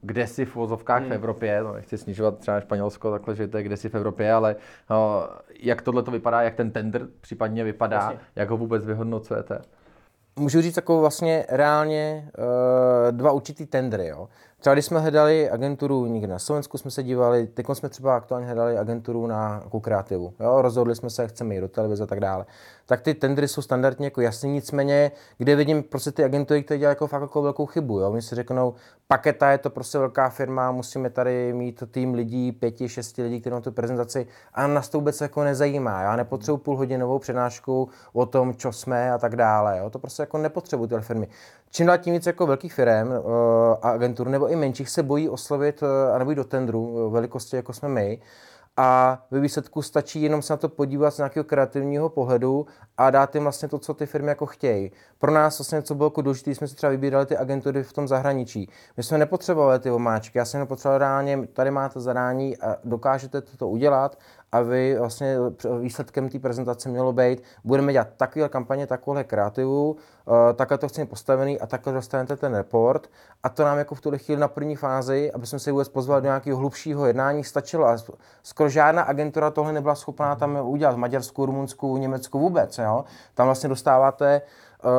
kde 0.02 0.28
si 0.28 0.46
v 0.46 0.56
vozovkách 0.56 1.02
hmm. 1.02 1.10
v 1.10 1.14
Evropě, 1.14 1.64
no 1.64 1.74
nechci 1.74 1.98
snižovat 1.98 2.38
třeba 2.38 2.60
Španělsko, 2.60 3.12
takhle, 3.12 3.36
že 3.36 3.48
to 3.48 3.58
je 3.58 3.64
kde 3.64 3.78
si 3.78 3.90
v 3.90 3.96
Evropě, 3.96 4.34
ale 4.34 4.56
no, 4.90 5.28
jak 5.60 5.82
tohle 5.82 6.04
to 6.04 6.12
vypadá, 6.12 6.42
jak 6.42 6.56
ten 6.56 6.72
tender 6.72 7.08
případně 7.22 7.64
vypadá, 7.64 8.00
Asi. 8.00 8.18
jak 8.36 8.50
ho 8.50 8.58
vůbec 8.58 8.86
vyhodnocujete? 8.86 9.62
Můžu 10.36 10.62
říct 10.62 10.76
jako 10.76 11.00
vlastně 11.00 11.46
reálně 11.50 12.32
uh, 12.38 13.12
dva 13.12 13.32
určitý 13.32 13.66
tendry. 13.66 14.08
Jo. 14.08 14.30
Třeba 14.60 14.74
když 14.74 14.86
jsme 14.86 15.00
hledali 15.00 15.50
agenturu 15.50 16.06
někde 16.06 16.28
na 16.28 16.40
Slovensku, 16.40 16.78
jsme 16.78 16.92
se 16.92 17.04
dívali, 17.04 17.48
teď 17.48 17.66
jsme 17.74 17.90
třeba 17.90 18.16
aktuálně 18.16 18.46
hledali 18.46 18.78
agenturu 18.78 19.28
na 19.28 19.64
kreativu. 19.82 20.34
Jo, 20.40 20.62
rozhodli 20.62 20.96
jsme 20.96 21.10
se, 21.10 21.28
chceme 21.28 21.56
jít 21.56 21.62
do 21.62 21.68
televize 21.68 22.04
a 22.04 22.08
tak 22.08 22.20
dále. 22.20 22.46
Tak 22.86 23.02
ty 23.02 23.14
tendry 23.14 23.48
jsou 23.48 23.62
standardně 23.62 24.08
jako 24.08 24.22
jasný, 24.22 24.52
nicméně, 24.52 25.12
kde 25.38 25.56
vidím 25.56 25.84
prostě 25.84 26.12
ty 26.12 26.24
agentury, 26.24 26.64
které 26.64 26.78
dělají 26.78 26.92
jako 26.92 27.08
fakt 27.08 27.22
jako 27.22 27.42
velkou 27.42 27.66
chybu. 27.66 28.00
Jo. 28.00 28.12
Oni 28.12 28.22
si 28.22 28.36
řeknou, 28.36 28.74
paketa 29.08 29.52
je 29.52 29.58
to 29.58 29.70
prostě 29.70 29.98
velká 29.98 30.30
firma, 30.30 30.72
musíme 30.72 31.10
tady 31.10 31.54
mít 31.54 31.84
tým 31.92 32.14
lidí, 32.14 32.52
pěti, 32.52 32.90
šesti 32.90 33.24
lidí, 33.24 33.42
kteří 33.42 33.54
na 33.54 33.62
tu 33.62 33.72
prezentaci 33.72 34.28
a 34.54 34.68
nás 34.68 34.90
to 34.90 34.98
vůbec 34.98 35.22
jako 35.22 35.44
nezajímá. 35.44 36.02
Já 36.02 36.16
nepotřebuji 36.16 36.58
půl 36.58 36.78
hodinovou 36.78 37.20
přednášku 37.20 37.90
o 38.14 38.26
tom, 38.26 38.54
co 38.54 38.72
jsme 38.72 39.12
a 39.12 39.18
tak 39.18 39.36
dále. 39.36 39.78
Jo. 39.78 39.90
To 39.90 40.00
prostě 40.00 40.21
jako 40.22 40.38
nepotřebuji 40.38 40.88
ty 40.88 40.96
firmy 41.02 41.28
čím 41.72 41.88
dál 41.88 41.98
tím 41.98 42.14
víc 42.14 42.26
jako 42.26 42.48
velkých 42.48 42.74
firm 42.74 43.08
uh, 43.08 43.16
a 43.82 43.90
agentur 43.90 44.28
nebo 44.28 44.48
i 44.48 44.56
menších 44.56 44.90
se 44.90 45.04
bojí 45.04 45.30
oslovit 45.30 45.82
uh, 45.82 46.16
a 46.16 46.18
nebo 46.18 46.34
do 46.34 46.44
tendru 46.44 46.88
uh, 46.88 47.14
velikosti, 47.14 47.56
jako 47.56 47.74
jsme 47.74 47.90
my. 47.90 48.22
A 48.78 49.22
ve 49.32 49.40
výsledku 49.40 49.82
stačí 49.82 50.22
jenom 50.22 50.42
se 50.42 50.54
na 50.54 50.58
to 50.58 50.70
podívat 50.70 51.12
z 51.12 51.18
nějakého 51.18 51.44
kreativního 51.44 52.10
pohledu 52.10 52.66
a 52.98 53.10
dát 53.10 53.36
jim 53.36 53.44
vlastně 53.44 53.68
to, 53.68 53.80
co 53.80 53.94
ty 53.94 54.06
firmy 54.06 54.30
jako 54.30 54.46
chtějí. 54.46 54.92
Pro 55.20 55.32
nás 55.32 55.60
vlastně, 55.60 55.82
co 55.82 55.96
bylo 55.96 56.08
jako 56.08 56.22
důležité, 56.22 56.56
jsme 56.56 56.68
si 56.68 56.76
třeba 56.76 56.90
vybírali 56.90 57.26
ty 57.26 57.38
agentury 57.38 57.84
v 57.84 57.94
tom 57.94 58.08
zahraničí. 58.08 58.70
My 58.98 59.04
jsme 59.04 59.18
nepotřebovali 59.18 59.80
ty 59.80 59.92
omáčky, 59.92 60.38
já 60.38 60.46
jsem 60.46 60.60
nepotřeboval 60.60 61.00
reálně, 61.00 61.48
tady 61.54 61.72
máte 61.72 62.00
zadání 62.00 62.58
a 62.58 62.76
dokážete 62.84 63.42
to 63.42 63.70
udělat 63.70 64.18
a 64.52 64.62
vy 64.62 64.96
vlastně 65.00 65.38
výsledkem 65.80 66.30
té 66.30 66.40
prezentace 66.40 66.90
mělo 66.90 67.14
být, 67.14 67.44
budeme 67.64 67.94
dělat 67.94 68.08
takové 68.18 68.50
kampaně, 68.50 68.88
takovéhle 68.88 69.24
kreativu, 69.24 69.92
uh, 69.92 70.36
takhle 70.56 70.78
to 70.78 70.88
chceme 70.88 71.06
postavený 71.08 71.60
a 71.60 71.68
takhle 71.68 71.94
dostanete 71.94 72.36
ten 72.36 72.56
report 72.56 73.10
a 73.44 73.50
to 73.50 73.66
nám 73.66 73.78
jako 73.78 73.96
v 73.96 74.02
tuhle 74.02 74.18
chvíli 74.18 74.42
na 74.42 74.48
první 74.48 74.76
fázi, 74.76 75.32
aby 75.32 75.48
jsme 75.48 75.60
se 75.60 75.72
vůbec 75.72 75.90
pozvali 75.90 76.22
do 76.22 76.26
nějakého 76.26 76.58
hlubšího 76.58 77.06
jednání, 77.06 77.44
stačilo 77.44 77.88
a 77.88 77.98
skoro 78.44 78.70
žádná 78.70 79.02
agentura 79.02 79.52
tohle 79.52 79.74
nebyla 79.74 79.96
schopná 79.96 80.36
tam 80.36 80.58
udělat, 80.64 80.94
v 80.94 80.98
Maďarsku, 80.98 81.46
Rumunsku, 81.46 81.98
Německu 81.98 82.40
vůbec, 82.40 82.78
jo. 82.78 83.04
Tam 83.34 83.46
vlastně 83.48 83.70
dostáváte 83.70 84.42
uh, 84.84 84.92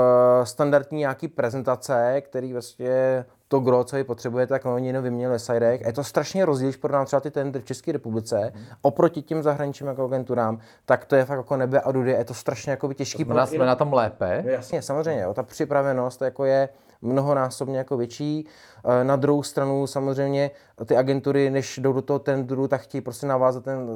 standardní 0.45 0.99
nějaký 0.99 1.29
prezentace, 1.29 2.21
který 2.21 2.53
vlastně 2.53 3.25
to 3.53 3.61
gro, 3.61 3.85
co 3.85 3.97
vy 3.97 4.05
potřebujete, 4.05 4.55
tak 4.55 4.67
oni 4.67 4.87
jenom 4.87 5.05
vyměnili 5.05 5.39
Sidek. 5.39 5.81
Je 5.81 5.93
to 5.93 6.05
strašně 6.05 6.45
rozdíl, 6.45 6.69
když 6.69 6.77
porovnám 6.77 7.07
třeba 7.07 7.21
ty 7.21 7.31
tendry 7.31 7.63
v 7.63 7.65
České 7.65 7.93
republice 7.93 8.53
mm. 8.55 8.63
oproti 8.83 9.23
těm 9.23 9.43
zahraničním 9.43 9.89
jako 9.89 10.05
agenturám, 10.05 10.59
tak 10.87 11.05
to 11.05 11.17
je 11.17 11.25
fakt 11.25 11.37
jako 11.37 11.57
nebe 11.57 11.81
a 11.81 11.93
dudy, 11.93 12.11
je 12.11 12.25
to 12.25 12.35
strašně 12.35 12.71
jako 12.71 12.93
těžký. 12.93 13.25
To 13.25 13.47
jsme 13.47 13.67
na 13.67 13.75
tom 13.75 13.93
lépe. 13.93 14.43
No, 14.45 14.51
jasně, 14.51 14.83
samozřejmě, 14.83 15.23
jo, 15.23 15.35
ta 15.35 15.43
připravenost 15.43 16.23
jako 16.23 16.45
je 16.45 16.69
mnohonásobně 17.03 17.79
jako 17.79 17.97
větší. 17.97 18.47
Eh, 18.85 19.05
na 19.05 19.17
druhou 19.17 19.43
stranu 19.43 19.87
samozřejmě 19.87 20.51
ty 20.85 20.97
agentury, 20.97 21.51
než 21.51 21.79
jdou 21.79 21.93
do 21.93 22.03
toho 22.03 22.19
tendru, 22.19 22.69
tak 22.69 22.81
chtějí 22.81 23.01
prostě 23.01 23.27
navázat 23.27 23.65
ten 23.65 23.89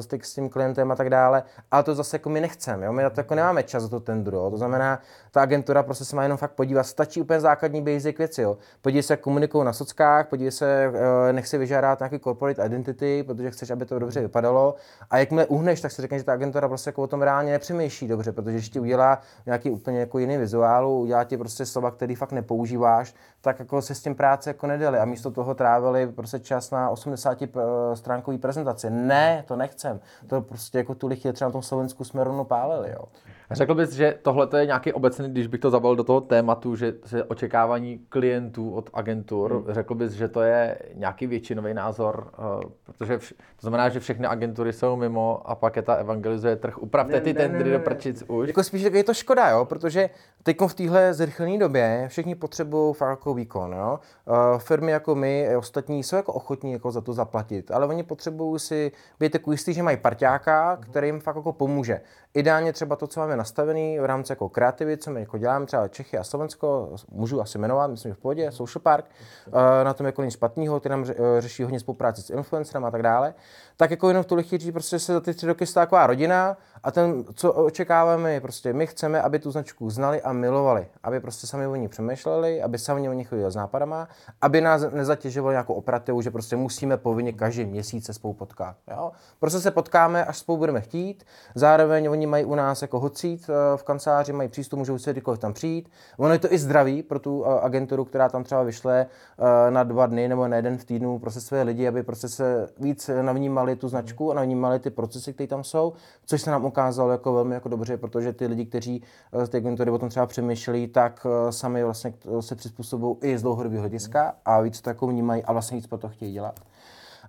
styk 0.00 0.24
s 0.24 0.34
tím 0.34 0.48
klientem 0.48 0.92
a 0.92 0.96
tak 0.96 1.10
dále. 1.10 1.42
Ale 1.70 1.82
to 1.82 1.94
zase 1.94 2.14
jako 2.14 2.28
my 2.28 2.40
nechceme, 2.40 2.92
my 2.92 3.02
na 3.02 3.10
to 3.10 3.20
jako 3.20 3.34
nemáme 3.34 3.62
čas 3.62 3.82
za 3.82 3.88
to 3.88 4.00
tendru. 4.00 4.36
Jo? 4.36 4.50
To 4.50 4.56
znamená, 4.56 5.00
ta 5.30 5.42
agentura 5.42 5.82
prostě 5.82 6.04
se 6.04 6.16
má 6.16 6.22
jenom 6.22 6.38
fakt 6.38 6.52
podívat. 6.52 6.82
Stačí 6.82 7.20
úplně 7.20 7.40
základní 7.40 7.82
basic 7.82 8.18
věci. 8.18 8.42
Jo? 8.42 8.58
Podívej 8.82 9.02
se, 9.02 9.12
jak 9.12 9.20
komunikují 9.20 9.64
na 9.64 9.72
sockách, 9.72 10.28
podívej 10.28 10.52
se, 10.52 10.92
eh, 11.28 11.32
nech 11.32 11.48
si 11.48 11.58
vyžádat 11.58 12.00
nějaký 12.00 12.18
corporate 12.18 12.66
identity, 12.66 13.22
protože 13.26 13.50
chceš, 13.50 13.70
aby 13.70 13.86
to 13.86 13.98
dobře 13.98 14.20
vypadalo. 14.20 14.74
A 15.10 15.18
jakmile 15.18 15.46
uhneš, 15.46 15.80
tak 15.80 15.92
si 15.92 16.02
řekneš, 16.02 16.20
že 16.20 16.24
ta 16.24 16.32
agentura 16.32 16.68
prostě 16.68 16.88
jako 16.88 17.02
o 17.02 17.06
tom 17.06 17.22
reálně 17.22 17.52
nepřemýšlí 17.52 18.08
dobře, 18.08 18.32
protože 18.32 18.68
ti 18.70 18.80
udělá 18.80 19.20
nějaký 19.46 19.70
úplně 19.70 20.00
jako 20.00 20.18
jiný 20.18 20.36
vizuál, 20.36 20.88
udělá 20.88 21.24
ti 21.24 21.36
prostě 21.36 21.66
slova, 21.66 21.90
který 21.90 22.14
fakt 22.14 22.32
nepoužíváš, 22.50 23.14
tak 23.40 23.58
jako 23.58 23.82
se 23.82 23.94
s 23.94 24.02
tím 24.02 24.14
práce 24.14 24.50
jako 24.50 24.66
nedali 24.66 24.98
a 24.98 25.04
místo 25.04 25.30
toho 25.30 25.54
trávili 25.54 26.06
prostě 26.06 26.38
čas 26.38 26.70
na 26.70 26.90
80 26.90 27.42
eh, 27.42 27.48
stránkový 27.94 28.38
prezentaci. 28.38 28.90
Ne, 28.90 29.44
to 29.48 29.56
nechcem. 29.56 30.00
To 30.26 30.40
prostě 30.40 30.78
jako 30.78 30.94
tu 30.94 31.06
lichě 31.06 31.32
třeba 31.32 31.48
na 31.48 31.52
tom 31.52 31.62
Slovensku 31.62 32.04
jsme 32.04 32.24
rovnou 32.24 32.44
pálili, 32.44 32.90
jo. 32.90 33.04
Řekl 33.52 33.74
bys, 33.74 33.92
že 33.92 34.18
tohle 34.22 34.48
je 34.58 34.66
nějaký 34.66 34.92
obecný, 34.92 35.28
když 35.28 35.46
bych 35.46 35.60
to 35.60 35.70
zabalil 35.70 35.96
do 35.96 36.04
toho 36.04 36.20
tématu, 36.20 36.76
že, 36.76 36.94
že 37.06 37.24
očekávání 37.24 38.00
klientů 38.08 38.70
od 38.74 38.90
agentur, 38.94 39.52
hmm. 39.52 39.74
řekl 39.74 39.94
bys, 39.94 40.12
že 40.12 40.28
to 40.28 40.42
je 40.42 40.78
nějaký 40.94 41.26
většinový 41.26 41.74
názor, 41.74 42.30
uh, 42.38 42.70
protože 42.84 43.16
vš- 43.16 43.34
to 43.34 43.60
znamená, 43.60 43.88
že 43.88 44.00
všechny 44.00 44.26
agentury 44.26 44.72
jsou 44.72 44.96
mimo 44.96 45.50
a 45.50 45.54
pak 45.54 45.76
je 45.76 45.82
ta 45.82 45.94
evangelizuje 45.94 46.56
trh. 46.56 46.78
Upravte 46.78 47.12
ne, 47.12 47.20
ty 47.20 47.32
ne, 47.32 47.40
tendry 47.40 47.64
ne, 47.64 47.70
ne, 47.70 47.78
do 47.78 47.84
prčic 47.84 48.24
už. 48.26 48.48
Jako 48.48 48.62
spíš 48.62 48.82
je 48.82 49.04
to 49.04 49.14
škoda, 49.14 49.48
jo, 49.48 49.64
protože 49.64 50.10
teď 50.42 50.56
v 50.66 50.74
téhle 50.74 51.14
zrychlené 51.14 51.58
době 51.58 52.04
všichni 52.08 52.34
potřebují 52.34 52.94
fakt 52.94 53.10
jako 53.10 53.34
výkon. 53.34 53.72
Jo? 53.72 53.98
Uh, 54.24 54.58
firmy 54.58 54.92
jako 54.92 55.14
my, 55.14 55.46
i 55.50 55.56
ostatní 55.56 56.02
jsou 56.02 56.16
jako 56.16 56.32
ochotní 56.32 56.72
jako 56.72 56.90
za 56.90 57.00
to 57.00 57.12
zaplatit, 57.12 57.70
ale 57.70 57.86
oni 57.86 58.02
potřebují 58.02 58.58
si 58.58 58.92
být 59.20 59.34
jako 59.34 59.52
jistý, 59.52 59.72
že 59.72 59.82
mají 59.82 59.96
parťáka, 59.96 60.76
který 60.76 61.08
jim 61.08 61.20
fakt 61.20 61.36
jako 61.36 61.52
pomůže. 61.52 62.00
Ideálně 62.34 62.72
třeba 62.72 62.96
to, 62.96 63.06
co 63.06 63.20
máme 63.20 63.36
nastavený 63.40 63.98
v 63.98 64.04
rámci 64.04 64.32
jako 64.32 64.48
kreativy, 64.48 64.96
co 64.96 65.10
my 65.10 65.20
jako 65.20 65.38
děláme, 65.38 65.66
třeba 65.66 65.88
Čechy 65.88 66.18
a 66.18 66.24
Slovensko, 66.24 66.94
můžu 67.08 67.40
asi 67.40 67.58
jmenovat, 67.58 67.90
myslím, 67.90 68.10
že 68.10 68.14
v 68.14 68.18
pohodě, 68.18 68.52
Social 68.52 68.82
Park, 68.82 69.04
uh, 69.46 69.54
na 69.84 69.94
tom 69.94 70.06
jako 70.06 70.24
nic 70.24 70.34
špatného, 70.34 70.80
ty 70.80 70.88
nám 70.88 71.04
řeší 71.38 71.62
hodně 71.62 71.80
spolupráci 71.80 72.22
s 72.22 72.30
influencerem 72.30 72.84
a 72.84 72.90
tak 72.90 73.02
dále, 73.02 73.34
tak 73.80 73.90
jako 73.90 74.08
jenom 74.08 74.22
v 74.22 74.26
tuhle 74.26 74.42
chvíli 74.42 74.72
prostě 74.72 74.98
se 74.98 75.12
za 75.12 75.20
ty 75.20 75.34
tři 75.34 75.46
roky 75.46 75.66
stává 75.66 75.86
taková 75.86 76.06
rodina 76.06 76.56
a 76.82 76.90
ten, 76.90 77.24
co 77.34 77.52
očekáváme, 77.52 78.32
je 78.32 78.40
prostě 78.40 78.72
my 78.72 78.86
chceme, 78.86 79.22
aby 79.22 79.38
tu 79.38 79.50
značku 79.50 79.90
znali 79.90 80.22
a 80.22 80.32
milovali, 80.32 80.86
aby 81.02 81.20
prostě 81.20 81.46
sami 81.46 81.66
o 81.66 81.74
ní 81.76 81.88
přemýšleli, 81.88 82.62
aby 82.62 82.78
sami 82.78 83.08
o 83.08 83.12
ní 83.12 83.24
chodili 83.24 83.50
s 83.50 83.54
nápadama, 83.54 84.08
aby 84.40 84.60
nás 84.60 84.82
nezatěžovali 84.92 85.52
nějakou 85.52 85.74
operativu, 85.74 86.22
že 86.22 86.30
prostě 86.30 86.56
musíme 86.56 86.96
povinně 86.96 87.32
každý 87.32 87.64
měsíc 87.64 88.06
se 88.06 88.12
spolu 88.12 88.34
potkat. 88.34 88.76
Jo? 88.90 89.12
Prostě 89.38 89.60
se 89.60 89.70
potkáme, 89.70 90.24
až 90.24 90.38
spolu 90.38 90.58
budeme 90.58 90.80
chtít, 90.80 91.24
zároveň 91.54 92.10
oni 92.10 92.26
mají 92.26 92.44
u 92.44 92.54
nás 92.54 92.82
jako 92.82 93.00
hocít 93.00 93.50
eh, 93.50 93.76
v 93.76 93.82
kanceláři, 93.82 94.32
mají 94.32 94.48
přístup, 94.48 94.78
můžou 94.78 94.98
si 94.98 95.12
kdykoliv 95.12 95.40
tam 95.40 95.52
přijít. 95.52 95.90
Ono 96.18 96.32
je 96.32 96.38
to 96.38 96.52
i 96.52 96.58
zdravý 96.58 97.02
pro 97.02 97.18
tu 97.18 97.44
eh, 97.46 97.60
agenturu, 97.60 98.04
která 98.04 98.28
tam 98.28 98.44
třeba 98.44 98.62
vyšle 98.62 99.06
eh, 99.06 99.70
na 99.70 99.82
dva 99.82 100.06
dny 100.06 100.28
nebo 100.28 100.48
na 100.48 100.56
jeden 100.56 100.78
v 100.78 100.84
týdnu 100.84 101.18
prostě 101.18 101.40
své 101.40 101.62
lidi, 101.62 101.88
aby 101.88 102.02
prostě 102.02 102.28
se 102.28 102.68
víc 102.78 103.10
navnímali 103.22 103.69
tu 103.76 103.88
značku 103.88 104.30
a 104.30 104.34
navnímali 104.34 104.78
ty 104.78 104.90
procesy, 104.90 105.32
které 105.32 105.46
tam 105.46 105.64
jsou, 105.64 105.92
což 106.26 106.42
se 106.42 106.50
nám 106.50 106.64
ukázalo 106.64 107.10
jako 107.10 107.32
velmi 107.32 107.54
jako 107.54 107.68
dobře, 107.68 107.96
protože 107.96 108.32
ty 108.32 108.46
lidi, 108.46 108.66
kteří 108.66 109.02
z 109.44 109.48
té 109.48 109.56
agentury 109.56 109.90
o 109.90 109.98
tom 109.98 110.08
třeba 110.08 110.26
přemýšlí, 110.26 110.88
tak 110.88 111.26
sami 111.50 111.84
vlastně 111.84 112.14
se 112.40 112.54
přizpůsobují 112.54 113.16
i 113.22 113.38
z 113.38 113.42
dlouhodobého 113.42 113.80
hlediska 113.80 114.34
a 114.44 114.60
víc 114.60 114.80
to 114.80 114.90
jako 114.90 115.06
vnímají 115.06 115.44
a 115.44 115.52
vlastně 115.52 115.76
víc 115.76 115.86
pro 115.86 115.98
to 115.98 116.08
chtějí 116.08 116.32
dělat. 116.32 116.60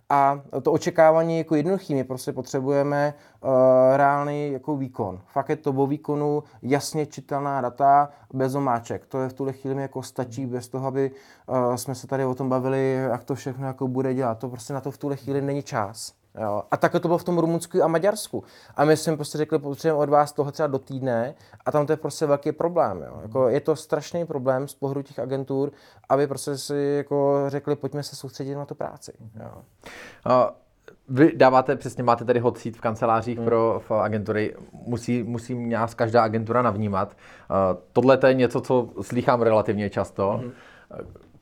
A 0.10 0.42
to 0.62 0.72
očekávání 0.72 1.38
jako 1.38 1.56
jednoduchý, 1.56 1.96
my 1.96 2.04
prostě 2.04 2.34
potřebujeme 2.34 3.14
uh, 3.44 3.50
reálný 3.96 4.52
jako 4.52 4.78
výkon. 4.78 5.22
Fakt 5.34 5.50
je 5.50 5.56
to 5.56 5.88
výkonu 5.88 6.44
jasně 6.62 7.06
čitelná 7.06 7.62
data 7.62 8.10
bez 8.34 8.56
omáček. 8.56 9.06
To 9.06 9.20
je 9.20 9.30
v 9.30 9.34
tuhle 9.34 9.54
chvíli 9.54 9.82
jako 9.82 10.04
stačí 10.04 10.46
bez 10.46 10.68
toho, 10.68 10.88
aby 10.88 11.12
uh, 11.48 11.76
jsme 11.76 11.96
se 11.96 12.08
tady 12.08 12.26
o 12.26 12.36
tom 12.36 12.50
bavili, 12.50 12.94
jak 12.94 13.24
to 13.24 13.36
všechno 13.36 13.68
jako 13.68 13.88
bude 13.88 14.14
dělat. 14.14 14.38
To 14.38 14.50
prostě 14.50 14.74
na 14.74 14.82
to 14.82 14.92
v 14.92 14.98
tuhle 14.98 15.16
chvíli 15.16 15.42
není 15.42 15.64
čas. 15.64 16.14
Jo. 16.40 16.64
A 16.72 16.78
takhle 16.78 17.00
to 17.00 17.08
bylo 17.08 17.18
v 17.18 17.24
tom 17.24 17.38
Rumunsku 17.38 17.84
a 17.84 17.88
Maďarsku. 17.88 18.44
A 18.76 18.86
my 18.86 18.98
jsme 18.98 19.16
prostě 19.16 19.38
řekli, 19.38 19.60
potřebujeme 19.60 20.04
od 20.04 20.10
vás 20.10 20.32
toho 20.32 20.52
třeba 20.52 20.68
do 20.68 20.80
týdne 20.80 21.36
a 21.66 21.72
tam 21.72 21.86
to 21.86 21.94
je 21.94 21.98
prostě 21.98 22.26
velký 22.26 22.52
problém. 22.52 23.06
Jo. 23.08 23.20
Jako 23.22 23.50
je 23.50 23.60
to 23.60 23.76
strašný 23.76 24.26
problém 24.26 24.68
z 24.68 24.74
pohledu 24.74 25.02
těch 25.02 25.20
agentur, 25.20 25.72
aby 26.10 26.28
prostě 26.28 26.58
si 26.58 26.94
jako 26.98 27.44
řekli, 27.48 27.76
pojďme 27.76 28.04
se 28.04 28.16
soustředit 28.16 28.56
na 28.56 28.66
tu 28.66 28.76
práci. 28.76 29.12
Jo. 29.40 29.52
A 30.26 30.54
vy 31.10 31.32
dáváte, 31.36 31.76
přesně 31.76 32.04
máte 32.04 32.26
tady 32.26 32.40
hot 32.40 32.58
seat 32.58 32.76
v 32.76 32.82
kancelářích 32.82 33.38
hmm. 33.38 33.46
pro 33.46 33.82
v 33.88 33.92
agentury, 33.92 34.56
musí, 34.72 35.24
musí 35.24 35.70
nás 35.70 35.94
každá 35.94 36.24
agentura 36.24 36.62
navnímat. 36.62 37.18
Uh, 37.50 37.82
tohle 37.94 38.20
je 38.28 38.34
něco, 38.34 38.62
co 38.62 38.90
slýchám 39.02 39.42
relativně 39.42 39.90
často. 39.90 40.32
Hmm 40.32 40.52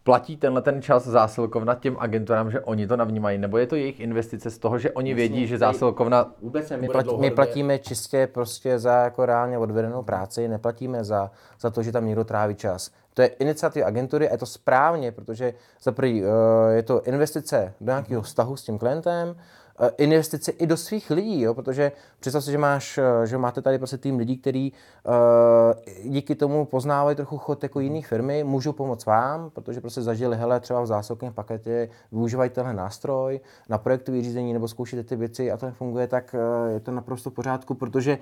platí 0.09 0.37
tenhle 0.37 0.61
ten 0.61 0.81
čas 0.81 1.07
zásilkovna 1.07 1.75
těm 1.75 1.97
agenturám, 1.99 2.51
že 2.51 2.59
oni 2.59 2.87
to 2.87 2.97
navnímají, 2.97 3.37
nebo 3.37 3.57
je 3.57 3.67
to 3.67 3.75
jejich 3.75 3.99
investice 3.99 4.49
z 4.49 4.57
toho, 4.57 4.79
že 4.79 4.91
oni 4.91 5.13
vědí, 5.13 5.47
že 5.47 5.57
zásilkovna... 5.57 6.33
Vůbec 6.41 6.71
my, 6.77 6.89
platí, 6.89 7.17
my 7.17 7.31
platíme 7.31 7.79
čistě 7.79 8.27
prostě 8.27 8.79
za 8.79 8.93
jako 9.03 9.25
reálně 9.25 9.57
odvedenou 9.57 10.03
práci, 10.03 10.47
neplatíme 10.47 11.03
za, 11.03 11.31
za 11.59 11.69
to, 11.69 11.83
že 11.83 11.91
tam 11.91 12.05
někdo 12.05 12.23
tráví 12.23 12.55
čas. 12.55 12.91
To 13.13 13.21
je 13.21 13.27
iniciativa 13.27 13.87
agentury 13.87 14.29
a 14.29 14.31
je 14.31 14.37
to 14.37 14.45
správně, 14.45 15.11
protože 15.11 15.53
za 15.83 15.91
prvý, 15.91 16.23
uh, 16.23 16.29
je 16.71 16.83
to 16.83 17.01
investice 17.01 17.73
do 17.81 17.91
nějakého 17.91 18.21
vztahu 18.21 18.57
s 18.57 18.63
tím 18.63 18.77
klientem, 18.77 19.35
Eh, 19.81 19.91
investice 19.97 20.51
i 20.51 20.67
do 20.67 20.77
svých 20.77 21.09
lidí, 21.09 21.41
jo? 21.41 21.53
protože 21.53 21.91
představ 22.19 22.43
si, 22.43 22.51
že, 22.51 22.57
máš, 22.57 22.97
eh, 22.97 23.27
že 23.27 23.37
máte 23.37 23.61
tady 23.61 23.77
prostě 23.77 23.97
tým 23.97 24.17
lidí, 24.17 24.37
kteří 24.37 24.73
uh, 25.03 26.11
díky 26.11 26.35
tomu 26.35 26.65
poznávají 26.65 27.15
trochu 27.15 27.37
chod 27.37 27.63
jako 27.63 27.79
jiných 27.79 28.07
firmy, 28.07 28.43
můžou 28.43 28.71
pomoct 28.71 29.05
vám, 29.05 29.49
protože 29.49 29.81
prostě 29.81 30.01
zažili, 30.01 30.37
hele, 30.37 30.59
třeba 30.59 30.81
v 30.81 30.85
zásilkovém 30.87 31.33
paketě 31.33 31.89
využívají 32.11 32.49
tenhle 32.49 32.73
nástroj 32.73 33.39
na 33.69 33.77
projektové 33.77 34.21
řízení 34.21 34.53
nebo 34.53 34.67
zkoušíte 34.67 35.03
ty 35.03 35.15
věci 35.15 35.51
a 35.51 35.57
to 35.57 35.65
nefunguje, 35.65 36.07
tak 36.07 36.35
je 36.73 36.79
to 36.79 36.91
naprosto 36.91 37.29
v 37.29 37.33
pořádku, 37.33 37.73
protože 37.73 38.17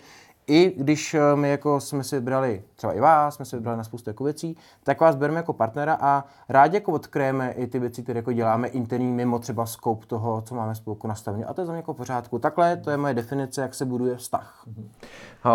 i 0.48 0.74
když 0.78 1.14
eh, 1.14 1.36
my 1.36 1.50
jako 1.50 1.80
jsme 1.80 2.04
si 2.04 2.16
vybrali, 2.16 2.64
třeba 2.76 2.94
i 2.94 3.00
vás, 3.00 3.36
jsme 3.36 3.46
si 3.46 3.56
vybrali 3.56 3.78
na 3.78 3.84
spoustu 3.84 4.10
jako 4.10 4.24
věcí, 4.24 4.58
tak 4.84 5.02
vás 5.02 5.16
bereme 5.16 5.40
jako 5.40 5.54
partnera 5.54 5.98
a 6.02 6.24
rádi 6.50 6.78
jako 6.78 6.92
odkryjeme 6.92 7.52
i 7.52 7.68
ty 7.68 7.80
věci, 7.80 8.04
které 8.04 8.20
jako 8.20 8.34
děláme 8.34 8.68
interní 8.68 9.12
mimo 9.12 9.40
třeba 9.40 9.66
scope 9.66 10.06
toho, 10.06 10.42
co 10.42 10.56
máme 10.56 10.76
spolu 10.76 11.00
nastavené. 11.08 11.46
A 11.46 11.54
to 11.54 11.62
je 11.62 11.66
za 11.66 11.72
mě 11.72 11.80
jako 11.80 11.94
pořádku. 11.94 12.40
Takhle 12.40 12.78
to 12.78 12.92
je 12.92 12.98
moje 12.98 13.14
definice, 13.14 13.62
jak 13.62 13.74
se 13.74 13.86
buduje 13.86 14.16
vztah. 14.16 14.68
Uh, 14.68 15.52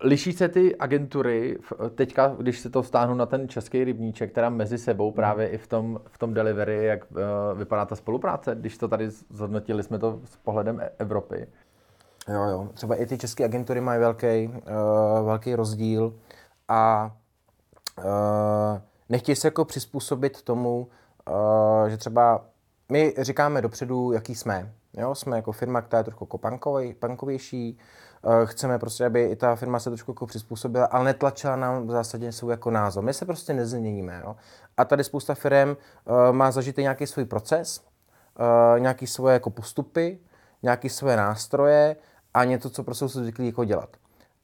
liší 0.00 0.32
se 0.32 0.48
ty 0.48 0.76
agentury, 0.76 1.58
teďka, 1.94 2.34
když 2.38 2.60
se 2.60 2.70
to 2.70 2.82
vztáhnu 2.82 3.14
na 3.14 3.26
ten 3.26 3.48
český 3.48 3.84
rybníček, 3.84 4.32
teda 4.32 4.50
mezi 4.50 4.78
sebou 4.78 5.12
právě 5.12 5.48
i 5.48 5.58
v 5.58 5.66
tom, 5.66 6.00
v 6.06 6.18
tom 6.18 6.34
delivery, 6.34 6.84
jak 6.84 7.10
uh, 7.10 7.18
vypadá 7.58 7.84
ta 7.84 7.96
spolupráce, 7.96 8.54
když 8.54 8.78
to 8.78 8.88
tady 8.88 9.10
zhodnotili 9.10 9.82
jsme 9.82 9.98
to 9.98 10.20
s 10.24 10.36
pohledem 10.36 10.80
e- 10.80 10.90
Evropy? 10.98 11.46
Jo, 12.28 12.42
jo. 12.42 12.68
Třeba 12.74 12.94
i 12.94 13.06
ty 13.06 13.18
české 13.18 13.44
agentury 13.44 13.80
mají 13.80 14.00
velký, 14.00 14.48
uh, 14.48 15.26
velký 15.26 15.54
rozdíl 15.54 16.14
a 16.68 17.10
uh, 17.98 18.80
nechtějí 19.08 19.36
se 19.36 19.46
jako 19.46 19.64
přizpůsobit 19.64 20.42
tomu, 20.42 20.88
uh, 21.28 21.88
že 21.88 21.96
třeba 21.96 22.44
my 22.92 23.14
říkáme 23.18 23.62
dopředu, 23.62 24.12
jaký 24.12 24.34
jsme. 24.34 24.72
Jo, 24.92 25.14
jsme 25.14 25.36
jako 25.36 25.52
firma, 25.52 25.80
která 25.82 25.98
je 25.98 26.04
trošku 26.04 26.24
jako 26.24 26.38
punkovej, 26.38 26.94
punkovější, 26.94 27.78
uh, 28.22 28.46
chceme 28.46 28.78
prostě, 28.78 29.06
aby 29.06 29.24
i 29.24 29.36
ta 29.36 29.56
firma 29.56 29.78
se 29.78 29.90
trošku 29.90 30.10
jako 30.10 30.26
přizpůsobila, 30.26 30.86
ale 30.86 31.04
netlačila 31.04 31.56
nám 31.56 31.86
v 31.86 31.90
zásadě 31.90 32.32
svůj 32.32 32.50
jako 32.50 32.70
názor. 32.70 33.04
My 33.04 33.14
se 33.14 33.24
prostě 33.24 33.54
nezměníme. 33.54 34.22
Jo? 34.24 34.36
A 34.76 34.84
tady 34.84 35.04
spousta 35.04 35.34
firm 35.34 35.70
uh, 35.70 35.76
má 36.32 36.50
zažitý 36.50 36.82
nějaký 36.82 37.06
svůj 37.06 37.24
proces, 37.24 37.80
uh, 38.40 38.80
nějaký 38.80 39.06
svoje 39.06 39.32
jako 39.32 39.50
postupy, 39.50 40.18
nějaké 40.62 40.90
své 40.90 41.16
nástroje 41.16 41.96
a 42.34 42.44
něco, 42.44 42.70
co 42.70 42.84
prostě 42.84 43.08
jsou 43.08 43.20
zvyklí 43.20 43.46
jako 43.46 43.64
dělat. 43.64 43.88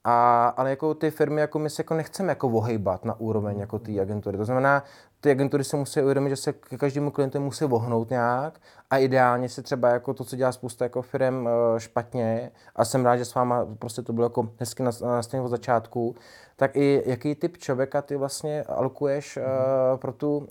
A, 0.05 0.49
ale 0.49 0.71
jako 0.71 0.95
ty 0.95 1.11
firmy, 1.11 1.41
jako 1.41 1.59
my 1.59 1.71
se 1.71 1.81
jako 1.81 1.95
nechceme 1.95 2.29
jako 2.29 2.49
ohejbat 2.49 3.05
na 3.05 3.21
úroveň 3.21 3.59
jako 3.59 3.79
ty 3.79 4.01
agentury. 4.01 4.37
To 4.37 4.45
znamená, 4.45 4.85
ty 5.21 5.31
agentury 5.31 5.65
se 5.65 5.77
musí 5.77 6.03
uvědomit, 6.03 6.31
že 6.31 6.37
se 6.37 6.53
k 6.53 6.79
každému 6.79 7.11
klientu 7.11 7.41
musí 7.41 7.65
vohnout 7.65 8.11
nějak 8.11 8.61
a 8.91 8.99
ideálně 8.99 9.49
se 9.49 9.63
třeba 9.63 9.89
jako 9.89 10.15
to, 10.15 10.25
co 10.25 10.37
dělá 10.37 10.53
spousta 10.53 10.85
jako 10.85 11.03
firm 11.03 11.49
eh, 11.49 11.81
špatně 11.81 12.51
a 12.77 12.85
jsem 12.85 13.05
rád, 13.05 13.17
že 13.17 13.25
s 13.25 13.35
váma 13.35 13.67
prostě 13.79 14.03
to 14.03 14.13
bylo 14.13 14.27
jako 14.27 14.49
hezky 14.59 14.83
nastavené 14.83 15.45
od 15.45 15.49
začátku, 15.49 16.15
tak 16.57 16.77
i 16.77 17.03
jaký 17.07 17.35
typ 17.35 17.59
člověka 17.59 18.03
ty 18.03 18.17
vlastně 18.17 18.63
alokuješ 18.63 19.37
mm-hmm. 19.37 19.93
uh, 19.93 19.99
pro, 19.99 20.13
tu, 20.13 20.37
uh, 20.37 20.47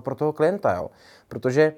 pro 0.00 0.14
toho 0.14 0.32
klienta, 0.32 0.74
jo. 0.74 0.90
Protože 1.28 1.72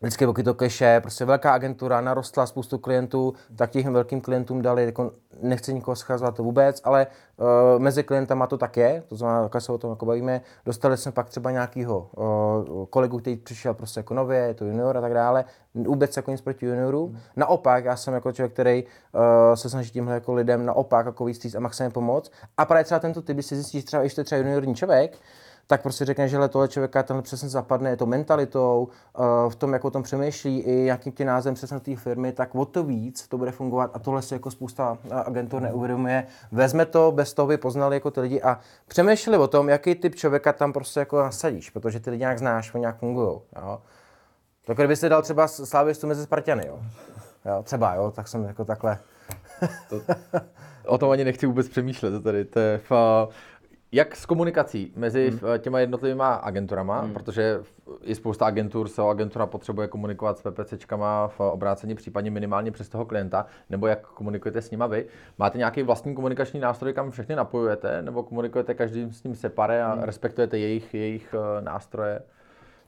vždycky 0.00 0.24
je 0.38 0.44
to 0.44 0.54
keše, 0.54 1.00
prostě 1.00 1.24
velká 1.24 1.52
agentura 1.52 2.00
narostla 2.00 2.46
spoustu 2.46 2.78
klientů, 2.78 3.34
tak 3.56 3.70
těch 3.70 3.86
velkým 3.86 4.20
klientům 4.20 4.62
dali, 4.62 4.84
jako 4.84 5.12
nechci 5.42 5.74
nikoho 5.74 5.96
scházovat 5.96 6.36
to 6.36 6.42
vůbec, 6.42 6.80
ale 6.84 7.06
uh, 7.36 7.46
mezi 7.78 8.02
klientama 8.02 8.46
to 8.46 8.58
tak 8.58 8.76
je, 8.76 9.02
to 9.08 9.16
znamená, 9.16 9.42
jak 9.42 9.62
se 9.62 9.72
o 9.72 9.78
tom 9.78 9.90
jako 9.90 10.06
bavíme, 10.06 10.40
dostali 10.66 10.96
jsme 10.96 11.12
pak 11.12 11.28
třeba 11.28 11.50
nějakého 11.50 12.10
uh, 12.16 12.86
kolegu, 12.86 13.18
který 13.18 13.36
přišel 13.36 13.74
prostě 13.74 14.00
jako 14.00 14.14
nově, 14.14 14.38
je 14.38 14.54
to 14.54 14.64
junior 14.64 14.96
a 14.96 15.00
tak 15.00 15.14
dále, 15.14 15.44
vůbec 15.74 16.16
jako 16.16 16.30
nic 16.30 16.40
proti 16.40 16.66
juniorům. 16.66 17.10
Hmm. 17.10 17.20
Naopak, 17.36 17.84
já 17.84 17.96
jsem 17.96 18.14
jako 18.14 18.32
člověk, 18.32 18.52
který 18.52 18.84
uh, 18.84 19.54
se 19.54 19.70
snaží 19.70 19.90
tímhle 19.90 20.14
jako 20.14 20.34
lidem 20.34 20.66
naopak 20.66 21.06
jako 21.06 21.24
víc 21.24 21.54
a 21.54 21.60
maximálně 21.60 21.92
pomoct. 21.92 22.32
A 22.56 22.64
právě 22.64 22.84
třeba 22.84 23.00
tento 23.00 23.22
typ, 23.22 23.36
když 23.36 23.46
si 23.46 23.54
zjistíš, 23.54 23.84
třeba 23.84 24.02
ještě 24.02 24.24
třeba 24.24 24.38
juniorní 24.38 24.74
člověk, 24.74 25.18
tak 25.70 25.82
prostě 25.82 26.04
řekne, 26.04 26.28
že 26.28 26.48
tohle 26.48 26.68
člověka 26.68 27.02
tenhle 27.02 27.22
přesně 27.22 27.48
zapadne, 27.48 27.90
je 27.90 27.96
to 27.96 28.06
mentalitou, 28.06 28.88
v 29.48 29.54
tom, 29.54 29.72
jak 29.72 29.84
o 29.84 29.90
tom 29.90 30.02
přemýšlí, 30.02 30.60
i 30.60 30.84
jakým 30.86 31.12
tím 31.12 31.26
názvem 31.26 31.54
přesně 31.54 31.80
té 31.80 31.96
firmy, 31.96 32.32
tak 32.32 32.54
o 32.54 32.64
to 32.64 32.82
víc 32.82 33.28
to 33.28 33.38
bude 33.38 33.52
fungovat 33.52 33.90
a 33.94 33.98
tohle 33.98 34.22
si 34.22 34.34
jako 34.34 34.50
spousta 34.50 34.98
agentur 35.10 35.62
neuvědomuje. 35.62 36.26
Vezme 36.52 36.86
to, 36.86 37.12
bez 37.12 37.34
toho 37.34 37.48
by 37.48 37.56
poznali 37.56 37.96
jako 37.96 38.10
ty 38.10 38.20
lidi 38.20 38.42
a 38.42 38.58
přemýšleli 38.88 39.38
o 39.38 39.48
tom, 39.48 39.68
jaký 39.68 39.94
typ 39.94 40.14
člověka 40.14 40.52
tam 40.52 40.72
prostě 40.72 41.00
jako 41.00 41.18
nasadíš, 41.22 41.70
protože 41.70 42.00
ty 42.00 42.10
lidi 42.10 42.20
nějak 42.20 42.38
znáš, 42.38 42.74
oni 42.74 42.80
nějak 42.80 42.98
fungují. 42.98 43.40
Tak 44.64 44.76
kdyby 44.76 44.96
se 44.96 45.08
dal 45.08 45.22
třeba 45.22 45.48
slávistu 45.48 46.06
mezi 46.06 46.22
Spartany, 46.22 46.66
jo. 46.66 46.78
jo. 47.44 47.62
Třeba, 47.62 47.94
jo, 47.94 48.12
tak 48.16 48.28
jsem 48.28 48.44
jako 48.44 48.64
takhle. 48.64 48.98
to, 49.88 50.00
o 50.86 50.98
tom 50.98 51.10
ani 51.10 51.24
nechci 51.24 51.46
vůbec 51.46 51.68
přemýšlet 51.68 52.22
tady. 52.24 52.44
To 52.44 52.58
je, 52.60 52.80
jak 53.92 54.16
s 54.16 54.26
komunikací 54.26 54.92
mezi 54.96 55.30
hmm. 55.30 55.40
těma 55.58 55.80
jednotlivými 55.80 56.22
agenturama, 56.40 57.00
hmm. 57.00 57.12
protože 57.12 57.60
je 58.02 58.14
spousta 58.14 58.46
agentur, 58.46 58.88
se 58.88 59.02
agentura 59.02 59.46
potřebuje 59.46 59.88
komunikovat 59.88 60.38
s 60.38 60.42
PPCčkama 60.42 61.28
v 61.28 61.40
obrácení 61.40 61.94
případně 61.94 62.30
minimálně 62.30 62.70
přes 62.70 62.88
toho 62.88 63.04
klienta, 63.04 63.46
nebo 63.70 63.86
jak 63.86 64.06
komunikujete 64.06 64.62
s 64.62 64.70
nima 64.70 64.86
vy. 64.86 65.06
Máte 65.38 65.58
nějaký 65.58 65.82
vlastní 65.82 66.14
komunikační 66.14 66.60
nástroj, 66.60 66.92
kam 66.92 67.10
všechny 67.10 67.36
napojujete, 67.36 68.02
nebo 68.02 68.22
komunikujete 68.22 68.74
každým 68.74 69.12
s 69.12 69.22
ním 69.22 69.34
separe 69.34 69.82
a 69.82 69.92
hmm. 69.92 70.02
respektujete 70.02 70.58
jejich, 70.58 70.94
jejich 70.94 71.34
uh, 71.34 71.64
nástroje? 71.64 72.20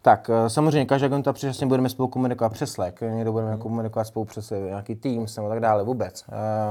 Tak 0.02 0.30
eh, 0.30 0.50
samozřejmě 0.50 0.87
každá 0.87 1.06
agentura 1.06 1.32
přesně 1.32 1.66
budeme 1.66 1.88
spolu 1.88 2.09
komunikovat 2.09 2.52
přes 2.52 2.73
Slack, 2.73 3.00
někdo 3.00 3.32
budeme 3.32 3.50
hmm. 3.50 3.61
komunikovat 3.61 4.04
spolu 4.04 4.25
přes 4.25 4.50
nějaký 4.50 4.94
Teams 4.94 5.37
nebo 5.37 5.49
tak 5.49 5.61
dále 5.61 5.85
vůbec. 5.85 6.25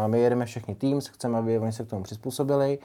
My 0.08 0.22
jedeme 0.22 0.46
všechny 0.46 0.76
Teams, 0.76 1.08
chceme, 1.08 1.38
aby 1.38 1.60
oni 1.60 1.72
se 1.72 1.84
k 1.84 1.90
tomu 1.90 2.04
přizpůsobili. 2.04 2.80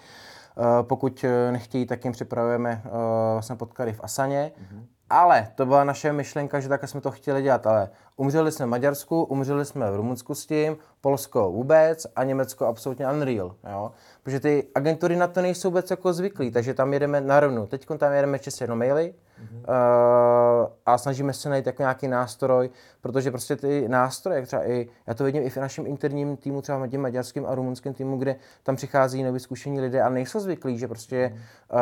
Eh, 0.58 0.82
pokud 0.82 1.24
eh, 1.24 1.52
nechtějí, 1.52 1.86
tak 1.86 2.04
jim 2.04 2.12
připravujeme 2.12 2.82
eh, 2.84 2.90
vlastně 3.32 3.56
podklady 3.56 3.92
v 3.92 4.00
Asaně. 4.02 4.52
Mm-hmm. 4.58 4.84
Ale 5.10 5.48
to 5.54 5.66
byla 5.66 5.84
naše 5.84 6.12
myšlenka, 6.12 6.60
že 6.60 6.68
takhle 6.68 6.88
jsme 6.88 7.00
to 7.00 7.10
chtěli 7.10 7.42
dělat, 7.42 7.66
ale 7.66 7.90
umřeli 8.16 8.52
jsme 8.52 8.66
v 8.66 8.68
Maďarsku, 8.68 9.24
umřeli 9.24 9.64
jsme 9.64 9.90
v 9.90 9.96
Rumunsku 9.96 10.34
s 10.34 10.46
tím, 10.46 10.76
Polsko 11.00 11.52
vůbec 11.52 12.06
a 12.16 12.24
Německo 12.24 12.66
absolutně 12.66 13.08
unreal, 13.08 13.54
jo? 13.70 13.92
Protože 14.22 14.40
ty 14.40 14.68
agentury 14.74 15.16
na 15.16 15.26
to 15.26 15.42
nejsou 15.42 15.68
vůbec 15.68 15.90
jako 15.90 16.12
zvyklí, 16.12 16.50
takže 16.50 16.74
tam 16.74 16.92
jedeme 16.92 17.20
na 17.20 17.40
rovnu. 17.40 17.66
Teď 17.66 17.86
tam 17.98 18.12
jedeme 18.12 18.38
čistě 18.38 18.64
jenom 18.64 18.78
maily, 18.78 19.14
mm-hmm. 19.40 19.58
uh, 19.58 20.68
a 20.86 20.98
snažíme 20.98 21.32
se 21.32 21.48
najít 21.48 21.66
jako 21.66 21.82
nějaký 21.82 22.08
nástroj, 22.08 22.70
protože 23.00 23.30
prostě 23.30 23.56
ty 23.56 23.88
nástroje, 23.88 24.46
třeba 24.46 24.68
i, 24.68 24.88
já 25.06 25.14
to 25.14 25.24
vidím 25.24 25.42
i 25.42 25.50
v 25.50 25.56
našem 25.56 25.86
interním 25.86 26.36
týmu, 26.36 26.62
třeba 26.62 26.86
tím 26.86 27.00
maďarským 27.00 27.46
a 27.46 27.54
rumunským 27.54 27.94
týmu, 27.94 28.16
kde 28.18 28.36
tam 28.62 28.76
přichází 28.76 29.22
nově 29.22 29.40
zkušení 29.40 29.80
lidé 29.80 30.02
a 30.02 30.08
nejsou 30.08 30.40
zvyklí, 30.40 30.78
že 30.78 30.88
prostě 30.88 31.32
uh, 31.72 31.78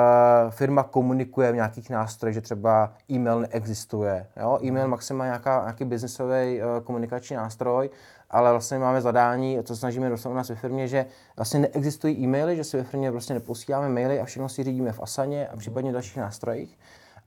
firma 0.50 0.82
komunikuje 0.82 1.52
v 1.52 1.54
nějakých 1.54 1.90
nástrojích, 1.90 2.34
že 2.34 2.40
třeba 2.40 2.92
e-mail 3.10 3.40
neexistuje. 3.40 4.26
Jo? 4.36 4.58
E-mail 4.62 4.88
maximálně 4.88 5.28
nějaká, 5.28 5.60
nějaký 5.60 5.84
biznesový 5.84 6.60
uh, 6.62 6.84
komunikační 6.84 7.36
nástroj, 7.36 7.90
ale 8.30 8.50
vlastně 8.50 8.78
máme 8.78 9.00
zadání, 9.00 9.58
co 9.62 9.76
snažíme 9.76 10.10
dostat 10.10 10.30
u 10.30 10.34
nás 10.34 10.48
ve 10.48 10.54
firmě, 10.54 10.88
že 10.88 11.06
vlastně 11.36 11.60
neexistují 11.60 12.24
e-maily, 12.24 12.56
že 12.56 12.64
si 12.64 12.76
ve 12.76 12.82
firmě 12.82 13.10
prostě 13.10 13.34
neposíláme 13.34 13.88
maily 13.88 14.20
a 14.20 14.24
všechno 14.24 14.48
si 14.48 14.64
řídíme 14.64 14.92
v 14.92 15.02
Asaně 15.02 15.48
a 15.48 15.56
případně 15.56 15.90
v 15.90 15.92
dalších 15.92 16.16
nástrojích. 16.16 16.78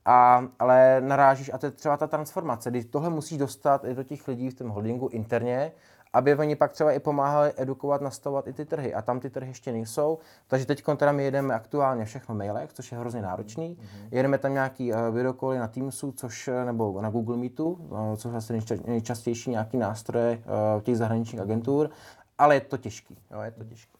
A, 0.09 0.43
ale 0.59 1.01
narážíš, 1.01 1.51
a 1.53 1.57
to 1.57 1.65
je 1.65 1.71
třeba 1.71 1.97
ta 1.97 2.07
transformace, 2.07 2.69
když 2.69 2.85
tohle 2.85 3.09
musíš 3.09 3.37
dostat 3.37 3.85
i 3.85 3.95
do 3.95 4.03
těch 4.03 4.27
lidí 4.27 4.49
v 4.49 4.53
tom 4.53 4.69
holdingu 4.69 5.07
interně, 5.07 5.71
aby 6.13 6.35
oni 6.35 6.55
pak 6.55 6.71
třeba 6.71 6.91
i 6.91 6.99
pomáhali 6.99 7.53
edukovat, 7.57 8.01
nastavovat 8.01 8.47
i 8.47 8.53
ty 8.53 8.65
trhy. 8.65 8.93
A 8.93 9.01
tam 9.01 9.19
ty 9.19 9.29
trhy 9.29 9.49
ještě 9.49 9.71
nejsou. 9.71 10.19
Takže 10.47 10.65
teď 10.65 10.83
teda 10.97 11.11
my 11.11 11.23
jedeme 11.23 11.53
aktuálně 11.53 12.05
všechno 12.05 12.35
mailech, 12.35 12.73
což 12.73 12.91
je 12.91 12.97
hrozně 12.97 13.21
náročný. 13.21 13.77
Mm-hmm. 13.79 14.07
Jedeme 14.11 14.37
tam 14.37 14.53
nějaký 14.53 14.93
uh, 14.93 14.99
videokoly 15.11 15.59
na 15.59 15.67
Teamsu, 15.67 16.11
což, 16.11 16.47
eh, 16.47 16.65
nebo 16.65 17.01
na 17.01 17.09
Google 17.09 17.37
Meetu, 17.37 17.69
uh, 17.69 18.15
což 18.15 18.31
je 18.31 18.37
asi 18.37 18.59
nejčastější 18.85 19.49
nějaký 19.49 19.77
nástroje 19.77 20.37
uh, 20.37 20.81
těch 20.81 20.97
zahraničních 20.97 21.41
agentur. 21.41 21.89
Ale 22.37 22.55
je 22.55 22.61
to 22.61 22.77
těžký. 22.77 23.17
Jo, 23.31 23.41
je 23.41 23.51
to 23.51 23.63
těžký. 23.63 23.96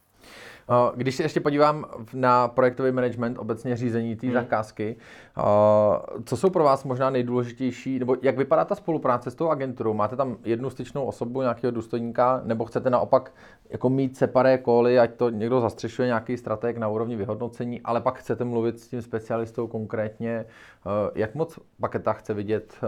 Když 0.96 1.16
se 1.16 1.24
ještě 1.24 1.40
podívám 1.40 1.86
na 2.13 2.48
projektový 2.48 2.92
management, 2.92 3.38
obecně 3.38 3.76
řízení 3.76 4.16
té 4.16 4.28
hmm. 4.28 4.34
zakázky, 4.34 4.96
co 6.26 6.38
jsou 6.38 6.50
pro 6.50 6.63
vás 6.63 6.84
možná 6.84 7.10
nejdůležitější, 7.10 8.00
nebo 8.00 8.16
jak 8.22 8.38
vypadá 8.38 8.66
ta 8.66 8.76
spolupráce 8.76 9.32
s 9.32 9.36
tou 9.36 9.50
agenturou? 9.50 9.94
Máte 9.94 10.16
tam 10.16 10.38
jednu 10.44 10.70
styčnou 10.70 11.06
osobu, 11.06 11.42
nějakého 11.42 11.72
důstojníka, 11.72 12.42
nebo 12.44 12.66
chcete 12.66 12.90
naopak 12.90 13.32
jako 13.70 13.90
mít 13.90 14.18
separé 14.18 14.58
koly, 14.58 15.00
ať 15.00 15.13
to 15.13 15.30
někdo 15.30 15.62
zastřešuje 15.62 16.06
nějaký 16.06 16.38
strateg 16.38 16.78
na 16.78 16.88
úrovni 16.88 17.16
vyhodnocení, 17.16 17.82
ale 17.82 18.02
pak 18.02 18.20
chcete 18.20 18.44
mluvit 18.44 18.80
s 18.80 18.88
tím 18.88 19.02
specialistou 19.02 19.68
konkrétně, 19.68 20.46
jak 21.16 21.36
moc 21.36 21.60
paketa 21.80 22.13
chce 22.13 22.34
vidět 22.34 22.80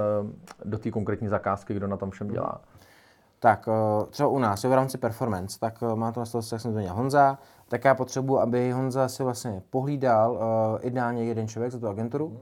do 0.65 0.78
té 0.78 0.91
konkrétní 0.91 1.28
zakázky, 1.28 1.73
kdo 1.73 1.88
na 1.88 1.97
tom 1.97 2.12
všem 2.12 2.28
dělá? 2.28 2.62
Tak 3.39 3.69
třeba 4.10 4.30
u 4.30 4.39
nás, 4.39 4.63
v 4.63 4.73
rámci 4.73 4.97
performance, 4.97 5.60
tak 5.60 5.82
má 5.95 6.12
to 6.12 6.19
na 6.19 6.25
starosti, 6.25 6.56
jak 6.56 6.62
jsem 6.62 6.73
to 6.73 6.80
měl 6.80 6.93
Honza, 6.93 7.38
tak 7.67 7.86
já 7.86 7.95
potřebuji, 7.95 8.39
aby 8.39 8.71
Honza 8.71 9.08
si 9.08 9.23
vlastně 9.23 9.62
pohlídal 9.69 10.32
uh, 10.32 10.39
ideálně 10.82 11.23
jeden 11.23 11.47
člověk 11.47 11.71
za 11.71 11.80
tu 11.80 11.88
agenturu. 11.88 12.30
Mm. 12.30 12.38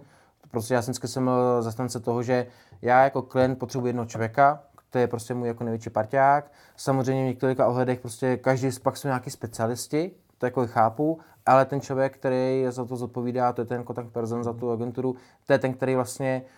Prostě 0.51 0.73
já 0.73 0.81
jsem 0.81 0.93
jsem 0.93 1.23
byl 1.23 1.61
zastance 1.61 1.99
toho, 1.99 2.23
že 2.23 2.47
já 2.81 3.03
jako 3.03 3.21
klient 3.21 3.59
potřebuji 3.59 3.87
jednoho 3.87 4.05
člověka, 4.05 4.63
to 4.89 4.97
je 4.97 5.07
prostě 5.07 5.33
můj 5.33 5.47
jako 5.47 5.63
největší 5.63 5.89
parťák. 5.89 6.51
Samozřejmě 6.75 7.23
v 7.23 7.27
několika 7.27 7.67
ohledech 7.67 7.99
prostě 7.99 8.37
každý 8.37 8.69
pak 8.83 8.97
jsou 8.97 9.07
nějaký 9.07 9.29
specialisti, 9.29 10.11
to 10.37 10.45
jako 10.45 10.67
chápu, 10.67 11.19
ale 11.45 11.65
ten 11.65 11.81
člověk, 11.81 12.17
který 12.17 12.65
za 12.69 12.85
to 12.85 12.95
zodpovídá, 12.95 13.53
to 13.53 13.61
je 13.61 13.65
ten 13.65 13.83
kontakt 13.83 14.09
person 14.09 14.43
za 14.43 14.53
tu 14.53 14.71
agenturu, 14.71 15.15
to 15.45 15.53
je 15.53 15.59
ten, 15.59 15.73
který 15.73 15.95
vlastně 15.95 16.41
uh, 16.43 16.49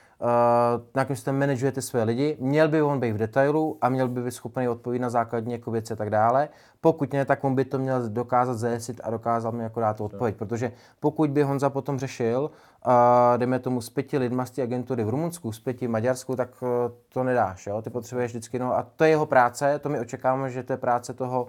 nějakým 0.95 1.15
způsobem 1.15 1.39
manažujete 1.39 1.82
své 1.82 2.03
lidi, 2.03 2.38
měl 2.39 2.67
by 2.67 2.82
on 2.82 2.99
být 2.99 3.12
v 3.12 3.17
detailu 3.17 3.77
a 3.82 3.89
měl 3.89 4.08
by 4.08 4.21
být 4.21 4.32
schopný 4.32 4.67
odpovědět 4.69 5.01
na 5.01 5.10
základní 5.10 5.53
jako 5.53 5.71
věci 5.71 5.93
a 5.93 5.95
tak 5.95 6.10
dále. 6.10 6.49
Pokud 6.82 7.13
ne, 7.13 7.25
tak 7.25 7.43
on 7.43 7.55
by 7.55 7.65
to 7.65 7.79
měl 7.79 8.10
dokázat 8.10 8.53
zajistit 8.53 9.01
a 9.03 9.12
dokázat 9.12 9.53
mi 9.53 9.63
jako 9.63 9.79
dát 9.79 9.97
tu 9.97 10.05
odpověď. 10.05 10.36
Protože 10.36 10.71
pokud 10.99 11.29
by 11.29 11.43
Honza 11.43 11.69
potom 11.69 11.99
řešil, 11.99 12.51
uh, 12.88 12.93
dejme 13.38 13.60
tomu 13.60 13.82
s 13.82 13.89
pěti 13.89 14.17
lidma 14.17 14.45
z 14.45 14.51
té 14.51 14.62
agentury 14.62 15.03
v 15.03 15.10
Rumunsku, 15.10 15.51
s 15.51 15.60
pěti 15.60 15.88
v 15.88 15.89
Maďarsku, 15.89 16.36
tak 16.36 16.49
uh, 16.62 16.67
to 17.13 17.23
nedáš. 17.23 17.67
Jo? 17.67 17.82
Ty 17.82 17.89
potřebuješ 17.89 18.32
vždycky, 18.32 18.60
no 18.60 18.77
a 18.77 18.88
to 18.95 19.03
je 19.03 19.10
jeho 19.10 19.25
práce, 19.25 19.79
to 19.79 19.89
my 19.89 19.99
očekáváme, 19.99 20.49
že 20.49 20.63
to 20.63 20.73
je 20.73 20.77
práce 20.77 21.13
toho 21.13 21.47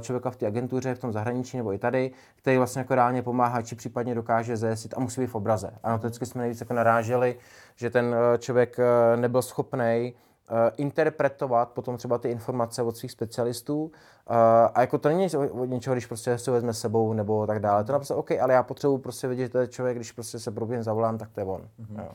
člověka 0.00 0.30
v 0.30 0.36
té 0.36 0.46
agentuře, 0.46 0.94
v 0.94 0.98
tom 0.98 1.12
zahraničí 1.12 1.56
nebo 1.56 1.72
i 1.72 1.78
tady, 1.78 2.10
který 2.36 2.56
vlastně 2.56 2.80
jako 2.80 2.94
reálně 2.94 3.22
pomáhá, 3.22 3.62
či 3.62 3.74
případně 3.74 4.14
dokáže 4.14 4.56
zajistit 4.56 4.94
a 4.96 5.00
musí 5.00 5.20
být 5.20 5.26
v 5.26 5.34
obraze. 5.34 5.70
A 5.82 5.90
na 5.90 5.98
to 5.98 6.06
vždycky 6.06 6.26
jsme 6.26 6.40
nejvíc 6.40 6.60
jako 6.60 6.74
naráželi, 6.74 7.38
že 7.76 7.90
ten 7.90 8.06
uh, 8.06 8.38
člověk 8.38 8.78
uh, 8.78 9.20
nebyl 9.20 9.42
schopný 9.42 10.14
Eh, 10.50 10.72
interpretovat 10.76 11.70
potom 11.70 11.96
třeba 11.96 12.18
ty 12.18 12.30
informace 12.30 12.82
od 12.82 12.96
svých 12.96 13.12
specialistů. 13.12 13.92
Eh, 14.30 14.34
a 14.74 14.80
jako 14.80 14.98
to 14.98 15.08
není 15.08 15.28
od 15.36 15.64
něčeho, 15.64 15.94
když 15.94 16.06
prostě 16.06 16.38
si 16.38 16.50
ho 16.50 16.54
vezme 16.54 16.74
s 16.74 16.80
sebou 16.80 17.12
nebo 17.12 17.46
tak 17.46 17.58
dále. 17.58 17.84
To 17.84 17.92
je 17.92 17.98
prostě 17.98 18.14
OK, 18.14 18.30
ale 18.30 18.54
já 18.54 18.62
potřebuji 18.62 18.98
prostě 18.98 19.28
vidět, 19.28 19.42
že 19.42 19.48
to 19.48 19.58
je 19.58 19.68
člověk, 19.68 19.96
když 19.96 20.12
prostě 20.12 20.38
se 20.38 20.50
proběhne 20.50 20.82
zavolám, 20.82 21.18
tak 21.18 21.30
to 21.30 21.40
je 21.40 21.46
on. 21.46 21.68
Mm-hmm. 21.80 22.04
Jo. 22.04 22.10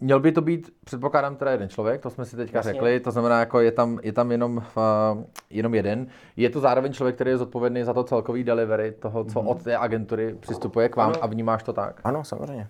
Měl 0.00 0.20
by 0.20 0.32
to 0.32 0.40
být, 0.40 0.70
předpokládám, 0.84 1.36
teda 1.36 1.50
jeden 1.50 1.68
člověk, 1.68 2.00
to 2.00 2.10
jsme 2.10 2.24
si 2.24 2.36
teďka 2.36 2.58
Jasně. 2.58 2.72
řekli, 2.72 3.00
to 3.00 3.10
znamená, 3.10 3.40
jako 3.40 3.60
je 3.60 3.72
tam, 3.72 3.98
je 4.02 4.12
tam 4.12 4.32
jenom, 4.32 4.56
uh, 4.56 5.24
jenom 5.50 5.74
jeden. 5.74 6.06
Je 6.36 6.50
to 6.50 6.60
zároveň 6.60 6.92
člověk, 6.92 7.14
který 7.14 7.30
je 7.30 7.38
zodpovědný 7.38 7.84
za 7.84 7.94
to 7.94 8.04
celkový 8.04 8.44
delivery, 8.44 8.92
toho, 8.92 9.24
co 9.24 9.40
mm-hmm. 9.40 9.48
od 9.48 9.62
té 9.62 9.76
agentury 9.76 10.34
přistupuje 10.34 10.88
k 10.88 10.96
vám 10.96 11.10
ano. 11.10 11.24
a 11.24 11.26
vnímáš 11.26 11.62
to 11.62 11.72
tak? 11.72 12.00
Ano, 12.04 12.24
samozřejmě. 12.24 12.68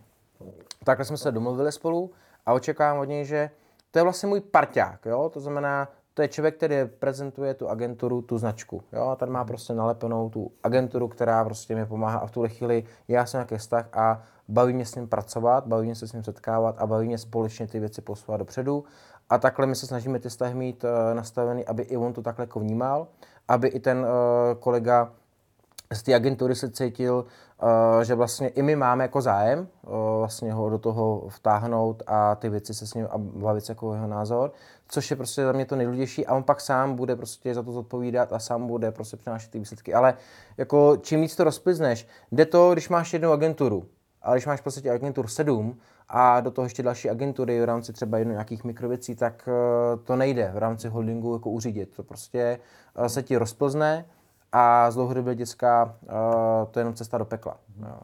Takhle 0.85 1.05
jsme 1.05 1.17
se 1.17 1.33
domluvili 1.33 1.73
spolu 1.73 2.11
a 2.47 2.53
očekávám 2.53 2.99
od 2.99 3.05
něj, 3.05 3.25
že 3.25 3.51
to 3.91 3.99
je 3.99 4.03
vlastně 4.03 4.29
můj 4.29 4.41
parťák, 4.41 5.07
jo? 5.07 5.31
to 5.35 5.41
znamená, 5.41 5.89
to 6.15 6.23
je 6.23 6.29
člověk, 6.29 6.57
který 6.57 6.77
prezentuje 6.99 7.55
tu 7.55 7.69
agenturu, 7.69 8.23
tu 8.23 8.39
značku. 8.39 8.83
Jo? 8.93 9.03
A 9.03 9.17
tady 9.17 9.33
má 9.33 9.45
prostě 9.45 9.75
nalepenou 9.75 10.31
tu 10.31 10.51
agenturu, 10.63 11.09
která 11.09 11.45
prostě 11.45 11.75
mi 11.75 11.87
pomáhá 11.87 12.19
a 12.19 12.27
v 12.27 12.31
tuhle 12.31 12.49
chvíli 12.49 12.85
já 13.09 13.27
jsem 13.27 13.39
nějaký 13.39 13.57
vztah 13.57 13.89
a 13.93 14.23
baví 14.49 14.73
mě 14.73 14.87
s 14.87 14.95
ním 14.95 15.09
pracovat, 15.09 15.67
baví 15.67 15.87
mě 15.87 15.95
se 15.95 16.09
s 16.09 16.13
ním 16.13 16.25
setkávat 16.25 16.79
a 16.79 16.87
baví 16.87 17.07
mě 17.07 17.19
společně 17.19 17.67
ty 17.67 17.81
věci 17.81 18.03
posouvat 18.03 18.39
dopředu. 18.39 18.85
A 19.31 19.39
takhle 19.39 19.67
my 19.67 19.75
se 19.75 19.87
snažíme 19.87 20.19
ty 20.19 20.29
vztahy 20.29 20.55
mít 20.55 20.85
uh, 20.85 20.91
nastavený, 21.15 21.67
aby 21.67 21.83
i 21.83 21.97
on 21.97 22.13
to 22.13 22.23
takhle 22.23 22.43
jako 22.43 22.61
vnímal, 22.61 23.07
aby 23.49 23.69
i 23.69 23.81
ten 23.81 23.99
uh, 23.99 24.07
kolega 24.61 25.13
z 25.95 26.03
té 26.03 26.15
agentury 26.15 26.55
se 26.55 26.71
cítil, 26.71 27.25
uh, 27.63 28.03
že 28.03 28.15
vlastně 28.15 28.49
i 28.49 28.63
my 28.63 28.77
máme 28.77 29.05
jako 29.05 29.21
zájem 29.21 29.59
uh, 29.59 29.93
vlastně 30.19 30.53
ho 30.53 30.71
do 30.71 30.79
toho 30.79 31.27
vtáhnout 31.29 32.03
a 32.07 32.35
ty 32.35 32.49
věci 32.49 32.75
se 32.75 32.87
s 32.87 32.95
ním 32.95 33.07
a 33.11 33.19
bavit 33.19 33.65
se 33.65 33.73
jako 33.73 33.95
jeho 33.95 34.07
názor, 34.07 34.53
což 34.89 35.11
je 35.11 35.17
prostě 35.17 35.45
za 35.45 35.53
mě 35.53 35.65
to 35.65 35.77
nejdůležitější 35.77 36.27
a 36.27 36.35
on 36.35 36.43
pak 36.43 36.61
sám 36.61 36.95
bude 36.95 37.17
prostě 37.17 37.55
za 37.55 37.63
to 37.63 37.73
zodpovídat 37.73 38.33
a 38.33 38.39
sám 38.39 38.67
bude 38.67 38.93
prostě 38.93 39.17
přinášet 39.17 39.51
ty 39.51 39.59
výsledky. 39.59 39.95
Ale 39.95 40.15
jako 40.57 40.97
čím 40.97 41.21
víc 41.21 41.37
to 41.37 41.45
rozplizneš, 41.45 42.07
jde 42.33 42.47
to, 42.47 42.73
když 42.73 42.89
máš 42.89 43.13
jednu 43.13 43.33
agenturu, 43.33 43.85
ale 44.23 44.37
když 44.37 44.47
máš 44.47 44.61
podstatě 44.61 44.91
agentur 44.91 45.29
7 45.29 45.79
a 46.09 46.41
do 46.41 46.51
toho 46.51 46.67
ještě 46.67 46.83
další 46.83 47.11
agentury 47.11 47.61
v 47.61 47.65
rámci 47.65 47.93
třeba 47.93 48.19
jedno 48.19 48.33
nějakých 48.33 48.65
mikrověcí, 48.65 49.15
tak 49.15 49.49
uh, 49.49 50.05
to 50.05 50.17
nejde 50.17 50.51
v 50.55 50.59
rámci 50.59 50.89
holdingu 50.89 51.33
jako 51.33 51.51
uřídit. 51.51 51.97
To 51.97 52.03
prostě 52.03 52.59
se 53.07 53.23
ti 53.23 53.37
rozplzne, 53.37 54.05
a 54.53 54.91
z 54.91 54.95
dlouhodobého 54.95 55.35
děcka 55.35 55.95
uh, 56.03 56.11
to 56.71 56.79
je 56.79 56.81
jenom 56.81 56.95
cesta 56.95 57.19
do 57.19 57.25
pekla. 57.25 57.57
Jo. 57.81 58.01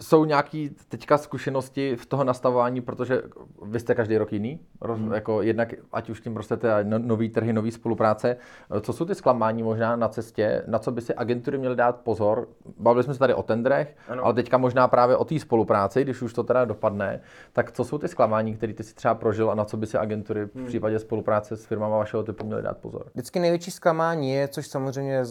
Jsou 0.00 0.24
nějaké 0.24 0.68
teďka 0.88 1.18
zkušenosti 1.18 1.96
v 1.96 2.06
toho 2.06 2.24
nastavování, 2.24 2.80
protože 2.80 3.22
vy 3.62 3.80
jste 3.80 3.94
každý 3.94 4.18
rok 4.18 4.32
jiný, 4.32 4.60
roz, 4.80 4.98
hmm. 4.98 5.12
jako 5.12 5.42
jednak 5.42 5.74
ať 5.92 6.10
už 6.10 6.20
tím 6.20 6.36
rostete 6.36 6.84
no, 6.84 6.98
nový 6.98 7.28
trhy, 7.28 7.52
nový 7.52 7.70
spolupráce. 7.70 8.36
Co 8.80 8.92
jsou 8.92 9.04
ty 9.04 9.14
zklamání 9.14 9.62
možná 9.62 9.96
na 9.96 10.08
cestě, 10.08 10.64
na 10.66 10.78
co 10.78 10.92
by 10.92 11.00
si 11.00 11.14
agentury 11.14 11.58
měly 11.58 11.76
dát 11.76 11.96
pozor? 12.00 12.48
Bavili 12.78 13.04
jsme 13.04 13.14
se 13.14 13.18
tady 13.18 13.34
o 13.34 13.42
tendrech, 13.42 13.96
ano. 14.08 14.24
ale 14.24 14.34
teďka 14.34 14.58
možná 14.58 14.88
právě 14.88 15.16
o 15.16 15.24
té 15.24 15.38
spolupráci, 15.38 16.02
když 16.04 16.22
už 16.22 16.32
to 16.32 16.42
teda 16.44 16.64
dopadne. 16.64 17.20
Tak 17.52 17.72
co 17.72 17.84
jsou 17.84 17.98
ty 17.98 18.08
zklamání, 18.08 18.54
které 18.54 18.72
ty 18.74 18.82
si 18.82 18.94
třeba 18.94 19.14
prožil 19.14 19.50
a 19.50 19.54
na 19.54 19.64
co 19.64 19.76
by 19.76 19.86
si 19.86 19.98
agentury 19.98 20.44
v 20.44 20.54
hmm. 20.54 20.66
případě 20.66 20.98
spolupráce 20.98 21.56
s 21.56 21.64
firmami 21.64 21.94
vašeho 21.94 22.22
typu 22.22 22.46
měly 22.46 22.62
dát 22.62 22.78
pozor? 22.78 23.04
Vždycky 23.14 23.40
největší 23.40 23.70
zklamání 23.70 24.30
je, 24.30 24.48
což 24.48 24.66
samozřejmě 24.66 25.22
uh, 25.22 25.28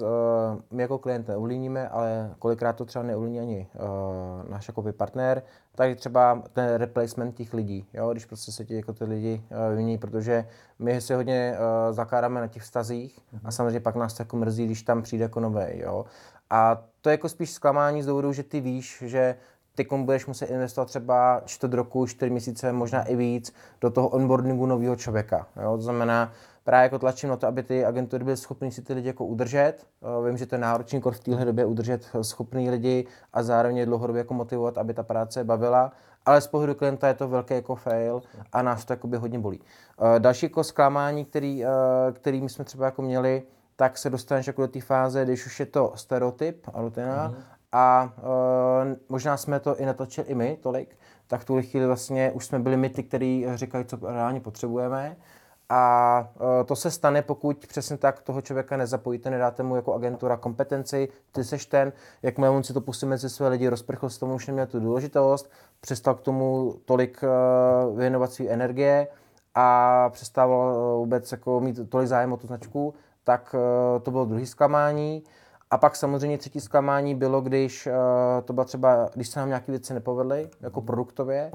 my 0.72 0.82
jako 0.82 0.98
klient 0.98 1.28
neuvlíníme, 1.28 1.90
ale 1.90 2.36
kolikrát 2.40 2.74
to 2.74 2.86
třeba 2.86 3.04
neuvlíní 3.04 3.40
ani 3.40 3.68
uh, 3.74 3.82
náš 4.50 4.68
jako 4.68 4.84
partner, 4.92 5.44
tak 5.76 5.98
třeba 5.98 6.44
ten 6.54 6.76
replacement 6.76 7.36
těch 7.36 7.54
lidí, 7.54 7.88
jo, 7.94 8.12
když 8.12 8.26
prostě 8.26 8.52
se 8.52 8.66
ti 8.66 8.76
jako 8.76 8.94
ty 8.94 9.04
lidi 9.04 9.44
uh, 9.50 9.70
vymění, 9.70 9.98
protože 9.98 10.48
my 10.80 11.02
si 11.02 11.14
hodně 11.14 11.54
uh, 11.54 11.96
zakládáme 11.96 12.42
na 12.42 12.48
těch 12.48 12.64
vztazích 12.64 13.20
mm-hmm. 13.20 13.38
a 13.38 13.44
mhm. 13.44 13.52
samozřejmě 13.52 13.80
pak 13.80 13.96
nás 13.96 14.14
to 14.14 14.22
jako 14.22 14.38
mrzí, 14.38 14.66
když 14.66 14.84
tam 14.84 15.02
přijde 15.02 15.24
jako 15.24 15.40
nový, 15.40 15.66
jo. 15.74 16.06
A 16.50 16.84
to 17.02 17.10
je 17.10 17.12
jako 17.12 17.30
spíš 17.30 17.52
zklamání 17.52 18.04
z 18.04 18.06
důvodu, 18.06 18.34
že 18.34 18.44
ty 18.44 18.62
víš, 18.62 19.04
že 19.06 19.36
ty 19.76 19.88
budeš 19.98 20.26
muset 20.26 20.46
investovat 20.46 20.86
třeba 20.86 21.42
čtvrt 21.46 21.74
roku, 21.74 22.08
čtyři 22.08 22.32
měsíce, 22.32 22.74
možná 22.74 23.04
i 23.04 23.16
víc 23.16 23.54
do 23.82 23.90
toho 23.90 24.08
onboardingu 24.08 24.66
nového 24.66 24.96
člověka. 24.96 25.48
Jo? 25.62 25.78
To 25.78 25.82
znamená, 25.82 26.32
právě 26.64 26.84
jako 26.84 27.00
tlačím 27.00 27.30
na 27.30 27.38
to, 27.38 27.48
aby 27.48 27.64
ty 27.64 27.86
agentury 27.86 28.24
byly 28.24 28.38
schopny 28.38 28.72
si 28.72 28.82
ty 28.82 28.94
lidi 28.94 29.08
jako 29.08 29.26
udržet. 29.26 29.74
Eh, 30.02 30.28
vím, 30.28 30.38
že 30.38 30.46
to 30.46 30.56
je 30.56 30.60
náročný 30.60 31.02
v 31.12 31.20
téhle 31.20 31.46
době 31.46 31.66
udržet 31.66 32.10
schopný 32.22 32.70
lidi 32.70 33.08
a 33.34 33.44
zároveň 33.44 33.86
dlouhodobě 33.86 34.20
jako 34.20 34.34
motivovat, 34.34 34.78
aby 34.78 34.94
ta 34.94 35.04
práce 35.04 35.44
bavila. 35.44 35.92
Ale 36.26 36.42
z 36.42 36.48
pohledu 36.48 36.76
klienta 36.76 37.08
je 37.08 37.14
to 37.14 37.28
velký 37.28 37.54
jako 37.54 37.76
fail 37.76 38.22
a 38.54 38.62
nás 38.62 38.86
to 38.86 38.94
jakoby 38.94 39.18
hodně 39.18 39.40
bolí. 39.40 39.62
Eh, 40.16 40.20
další 40.20 40.46
jako 40.46 40.64
zklamání, 40.64 41.26
který, 41.26 41.66
eh, 41.66 41.68
který 42.12 42.42
my 42.42 42.50
jsme 42.50 42.66
třeba 42.66 42.86
jako 42.86 43.02
měli, 43.02 43.44
tak 43.76 43.98
se 43.98 44.10
dostaneš 44.10 44.48
jako 44.48 44.62
do 44.62 44.68
té 44.68 44.82
fáze, 44.82 45.26
když 45.26 45.46
už 45.46 45.60
je 45.60 45.66
to 45.66 45.92
stereotyp 45.96 46.68
a 46.74 46.82
rutina 46.82 47.28
mm. 47.28 47.36
a 47.72 48.14
uh, 48.18 48.94
možná 49.10 49.38
jsme 49.38 49.60
to 49.60 49.76
i 49.80 49.86
natočili 49.86 50.28
i 50.28 50.36
my 50.36 50.58
tolik, 50.62 50.98
tak 51.28 51.42
v 51.42 51.46
tuhle 51.46 51.64
chvíli 51.64 51.86
vlastně 51.86 52.32
už 52.32 52.46
jsme 52.46 52.60
byli 52.60 52.78
my 52.78 52.90
ty, 52.90 53.04
kteří 53.04 53.46
říkají, 53.56 53.86
co 53.86 53.98
reálně 54.02 54.40
potřebujeme 54.40 55.18
a 55.72 56.28
e, 56.62 56.64
to 56.64 56.76
se 56.76 56.92
stane, 56.92 57.22
pokud 57.22 57.66
přesně 57.68 57.98
tak 57.98 58.22
toho 58.22 58.42
člověka 58.42 58.78
nezapojíte, 58.78 59.30
nedáte 59.30 59.64
mu 59.64 59.76
jako 59.76 59.94
agentura 59.94 60.38
kompetenci, 60.38 61.10
ty 61.32 61.44
seš 61.44 61.66
ten, 61.66 61.94
jakmile 62.22 62.50
on 62.50 62.64
si 62.64 62.74
to 62.74 62.82
pustí 62.82 63.06
mezi 63.06 63.30
své 63.30 63.48
lidi, 63.48 63.68
rozprchl 63.68 64.10
s 64.10 64.18
tomu 64.18 64.36
už 64.36 64.48
neměl 64.48 64.66
tu 64.66 64.80
důležitost, 64.80 65.52
přestal 65.82 66.16
k 66.16 66.22
tomu 66.22 66.76
tolik 66.86 67.24
e, 67.24 67.28
věnovat 67.96 68.34
své 68.34 68.48
energie 68.48 69.08
a 69.56 70.10
přestával 70.10 70.76
e, 70.76 70.98
vůbec 70.98 71.32
jako 71.32 71.60
mít 71.60 71.90
tolik 71.90 72.08
zájem 72.08 72.34
o 72.34 72.38
tu 72.38 72.48
značku, 72.48 72.94
tak 73.24 73.56
to 74.04 74.12
bylo 74.12 74.26
druhý 74.26 74.46
zklamání. 74.46 75.24
A 75.72 75.78
pak 75.78 75.96
samozřejmě 75.96 76.38
třetí 76.38 76.60
zklamání 76.60 77.16
bylo, 77.16 77.42
když 77.42 77.88
to 78.46 78.54
bylo 78.54 78.66
třeba, 78.66 79.10
když 79.14 79.28
se 79.28 79.40
nám 79.40 79.48
nějaké 79.48 79.72
věci 79.72 79.94
nepovedly, 79.94 80.50
jako 80.62 80.82
produktově, 80.82 81.52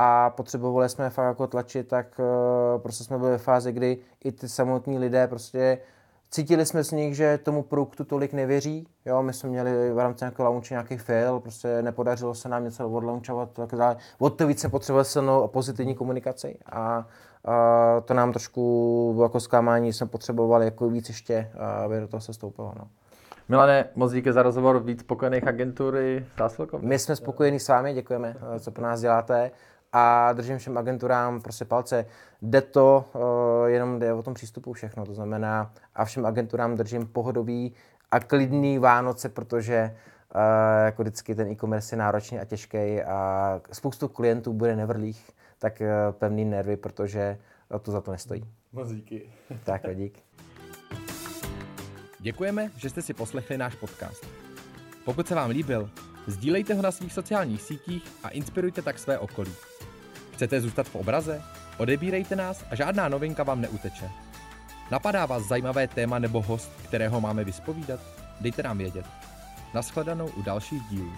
a 0.00 0.30
potřebovali 0.30 0.88
jsme 0.88 1.10
fakt 1.10 1.26
jako 1.26 1.46
tlačit, 1.46 1.88
tak 1.88 2.06
uh, 2.18 2.80
prostě 2.80 3.04
jsme 3.04 3.18
byli 3.18 3.30
ve 3.30 3.38
fázi, 3.38 3.72
kdy 3.72 3.98
i 4.24 4.32
ty 4.32 4.48
samotní 4.48 4.98
lidé 4.98 5.26
prostě 5.26 5.78
cítili 6.30 6.66
jsme 6.66 6.84
z 6.84 6.90
nich, 6.90 7.16
že 7.16 7.38
tomu 7.38 7.62
produktu 7.62 8.04
tolik 8.04 8.32
nevěří. 8.32 8.86
Jo, 9.06 9.22
my 9.22 9.32
jsme 9.32 9.48
měli 9.48 9.92
v 9.92 9.98
rámci 9.98 10.24
nějakého 10.24 10.44
launche 10.48 10.74
nějaký 10.74 10.96
fail, 10.96 11.40
prostě 11.40 11.82
nepodařilo 11.82 12.34
se 12.34 12.48
nám 12.48 12.64
něco 12.64 12.90
odlaunchovat, 12.90 13.50
tak 13.52 13.70
dále. 13.70 13.96
Od 14.18 14.30
to 14.30 14.46
více 14.46 14.68
potřebovali 14.68 15.04
silnou 15.04 15.42
a 15.42 15.48
pozitivní 15.48 15.94
komunikaci 15.94 16.58
a, 16.66 17.06
a 17.44 18.00
to 18.04 18.14
nám 18.14 18.32
trošku 18.32 19.12
bylo 19.14 19.24
jako 19.24 19.40
zklamání, 19.40 19.92
jsme 19.92 20.06
potřebovali 20.06 20.64
jako 20.64 20.88
víc 20.88 21.08
ještě, 21.08 21.50
aby 21.84 22.00
do 22.00 22.08
toho 22.08 22.20
se 22.20 22.32
stoupilo. 22.32 22.72
No. 22.78 22.88
Milane, 23.48 23.84
moc 23.94 24.12
díky 24.12 24.32
za 24.32 24.42
rozhovor, 24.42 24.82
víc 24.82 25.00
spokojených 25.00 25.46
agentury 25.46 26.26
s 26.46 26.66
My 26.80 26.98
jsme 26.98 27.16
spokojení 27.16 27.60
s 27.60 27.68
vámi, 27.68 27.94
děkujeme, 27.94 28.36
co 28.58 28.70
pro 28.70 28.84
nás 28.84 29.00
děláte 29.00 29.50
a 29.92 30.32
držím 30.32 30.58
všem 30.58 30.78
agenturám 30.78 31.40
prostě 31.40 31.64
palce. 31.64 32.06
Jde 32.42 32.60
to, 32.60 33.04
uh, 33.14 33.66
jenom 33.66 33.98
jde 33.98 34.12
o 34.12 34.22
tom 34.22 34.34
přístupu 34.34 34.72
všechno, 34.72 35.06
to 35.06 35.14
znamená 35.14 35.72
a 35.94 36.04
všem 36.04 36.26
agenturám 36.26 36.76
držím 36.76 37.06
pohodový 37.06 37.74
a 38.10 38.20
klidný 38.20 38.78
Vánoce, 38.78 39.28
protože 39.28 39.96
uh, 40.34 40.40
jako 40.84 41.02
vždycky 41.02 41.34
ten 41.34 41.48
e-commerce 41.48 41.94
je 41.94 41.98
náročný 41.98 42.38
a 42.38 42.44
těžký 42.44 43.02
a 43.02 43.60
spoustu 43.72 44.08
klientů 44.08 44.52
bude 44.52 44.76
nevrlých, 44.76 45.30
tak 45.58 45.80
uh, 45.80 46.12
pevný 46.12 46.44
nervy, 46.44 46.76
protože 46.76 47.38
to 47.82 47.90
za 47.90 48.00
to 48.00 48.10
nestojí. 48.10 48.44
Moc 48.72 48.88
díky. 48.88 49.32
Tak, 49.64 49.82
dík. 49.94 50.22
Děkujeme, 52.20 52.70
že 52.76 52.90
jste 52.90 53.02
si 53.02 53.14
poslechli 53.14 53.58
náš 53.58 53.74
podcast. 53.74 54.26
Pokud 55.04 55.28
se 55.28 55.34
vám 55.34 55.50
líbil, 55.50 55.90
sdílejte 56.26 56.74
ho 56.74 56.82
na 56.82 56.90
svých 56.90 57.12
sociálních 57.12 57.62
sítích 57.62 58.12
a 58.22 58.28
inspirujte 58.28 58.82
tak 58.82 58.98
své 58.98 59.18
okolí. 59.18 59.52
Chcete 60.38 60.60
zůstat 60.60 60.88
v 60.88 60.94
obraze? 60.94 61.42
Odebírejte 61.78 62.36
nás 62.36 62.64
a 62.70 62.74
žádná 62.74 63.08
novinka 63.08 63.42
vám 63.42 63.60
neuteče. 63.60 64.10
Napadá 64.90 65.26
vás 65.26 65.42
zajímavé 65.42 65.88
téma 65.88 66.18
nebo 66.18 66.42
host, 66.42 66.70
kterého 66.84 67.20
máme 67.20 67.44
vyspovídat? 67.44 68.00
Dejte 68.40 68.62
nám 68.62 68.78
vědět. 68.78 69.06
Naschledanou 69.74 70.28
u 70.28 70.42
dalších 70.42 70.82
dílů. 70.90 71.12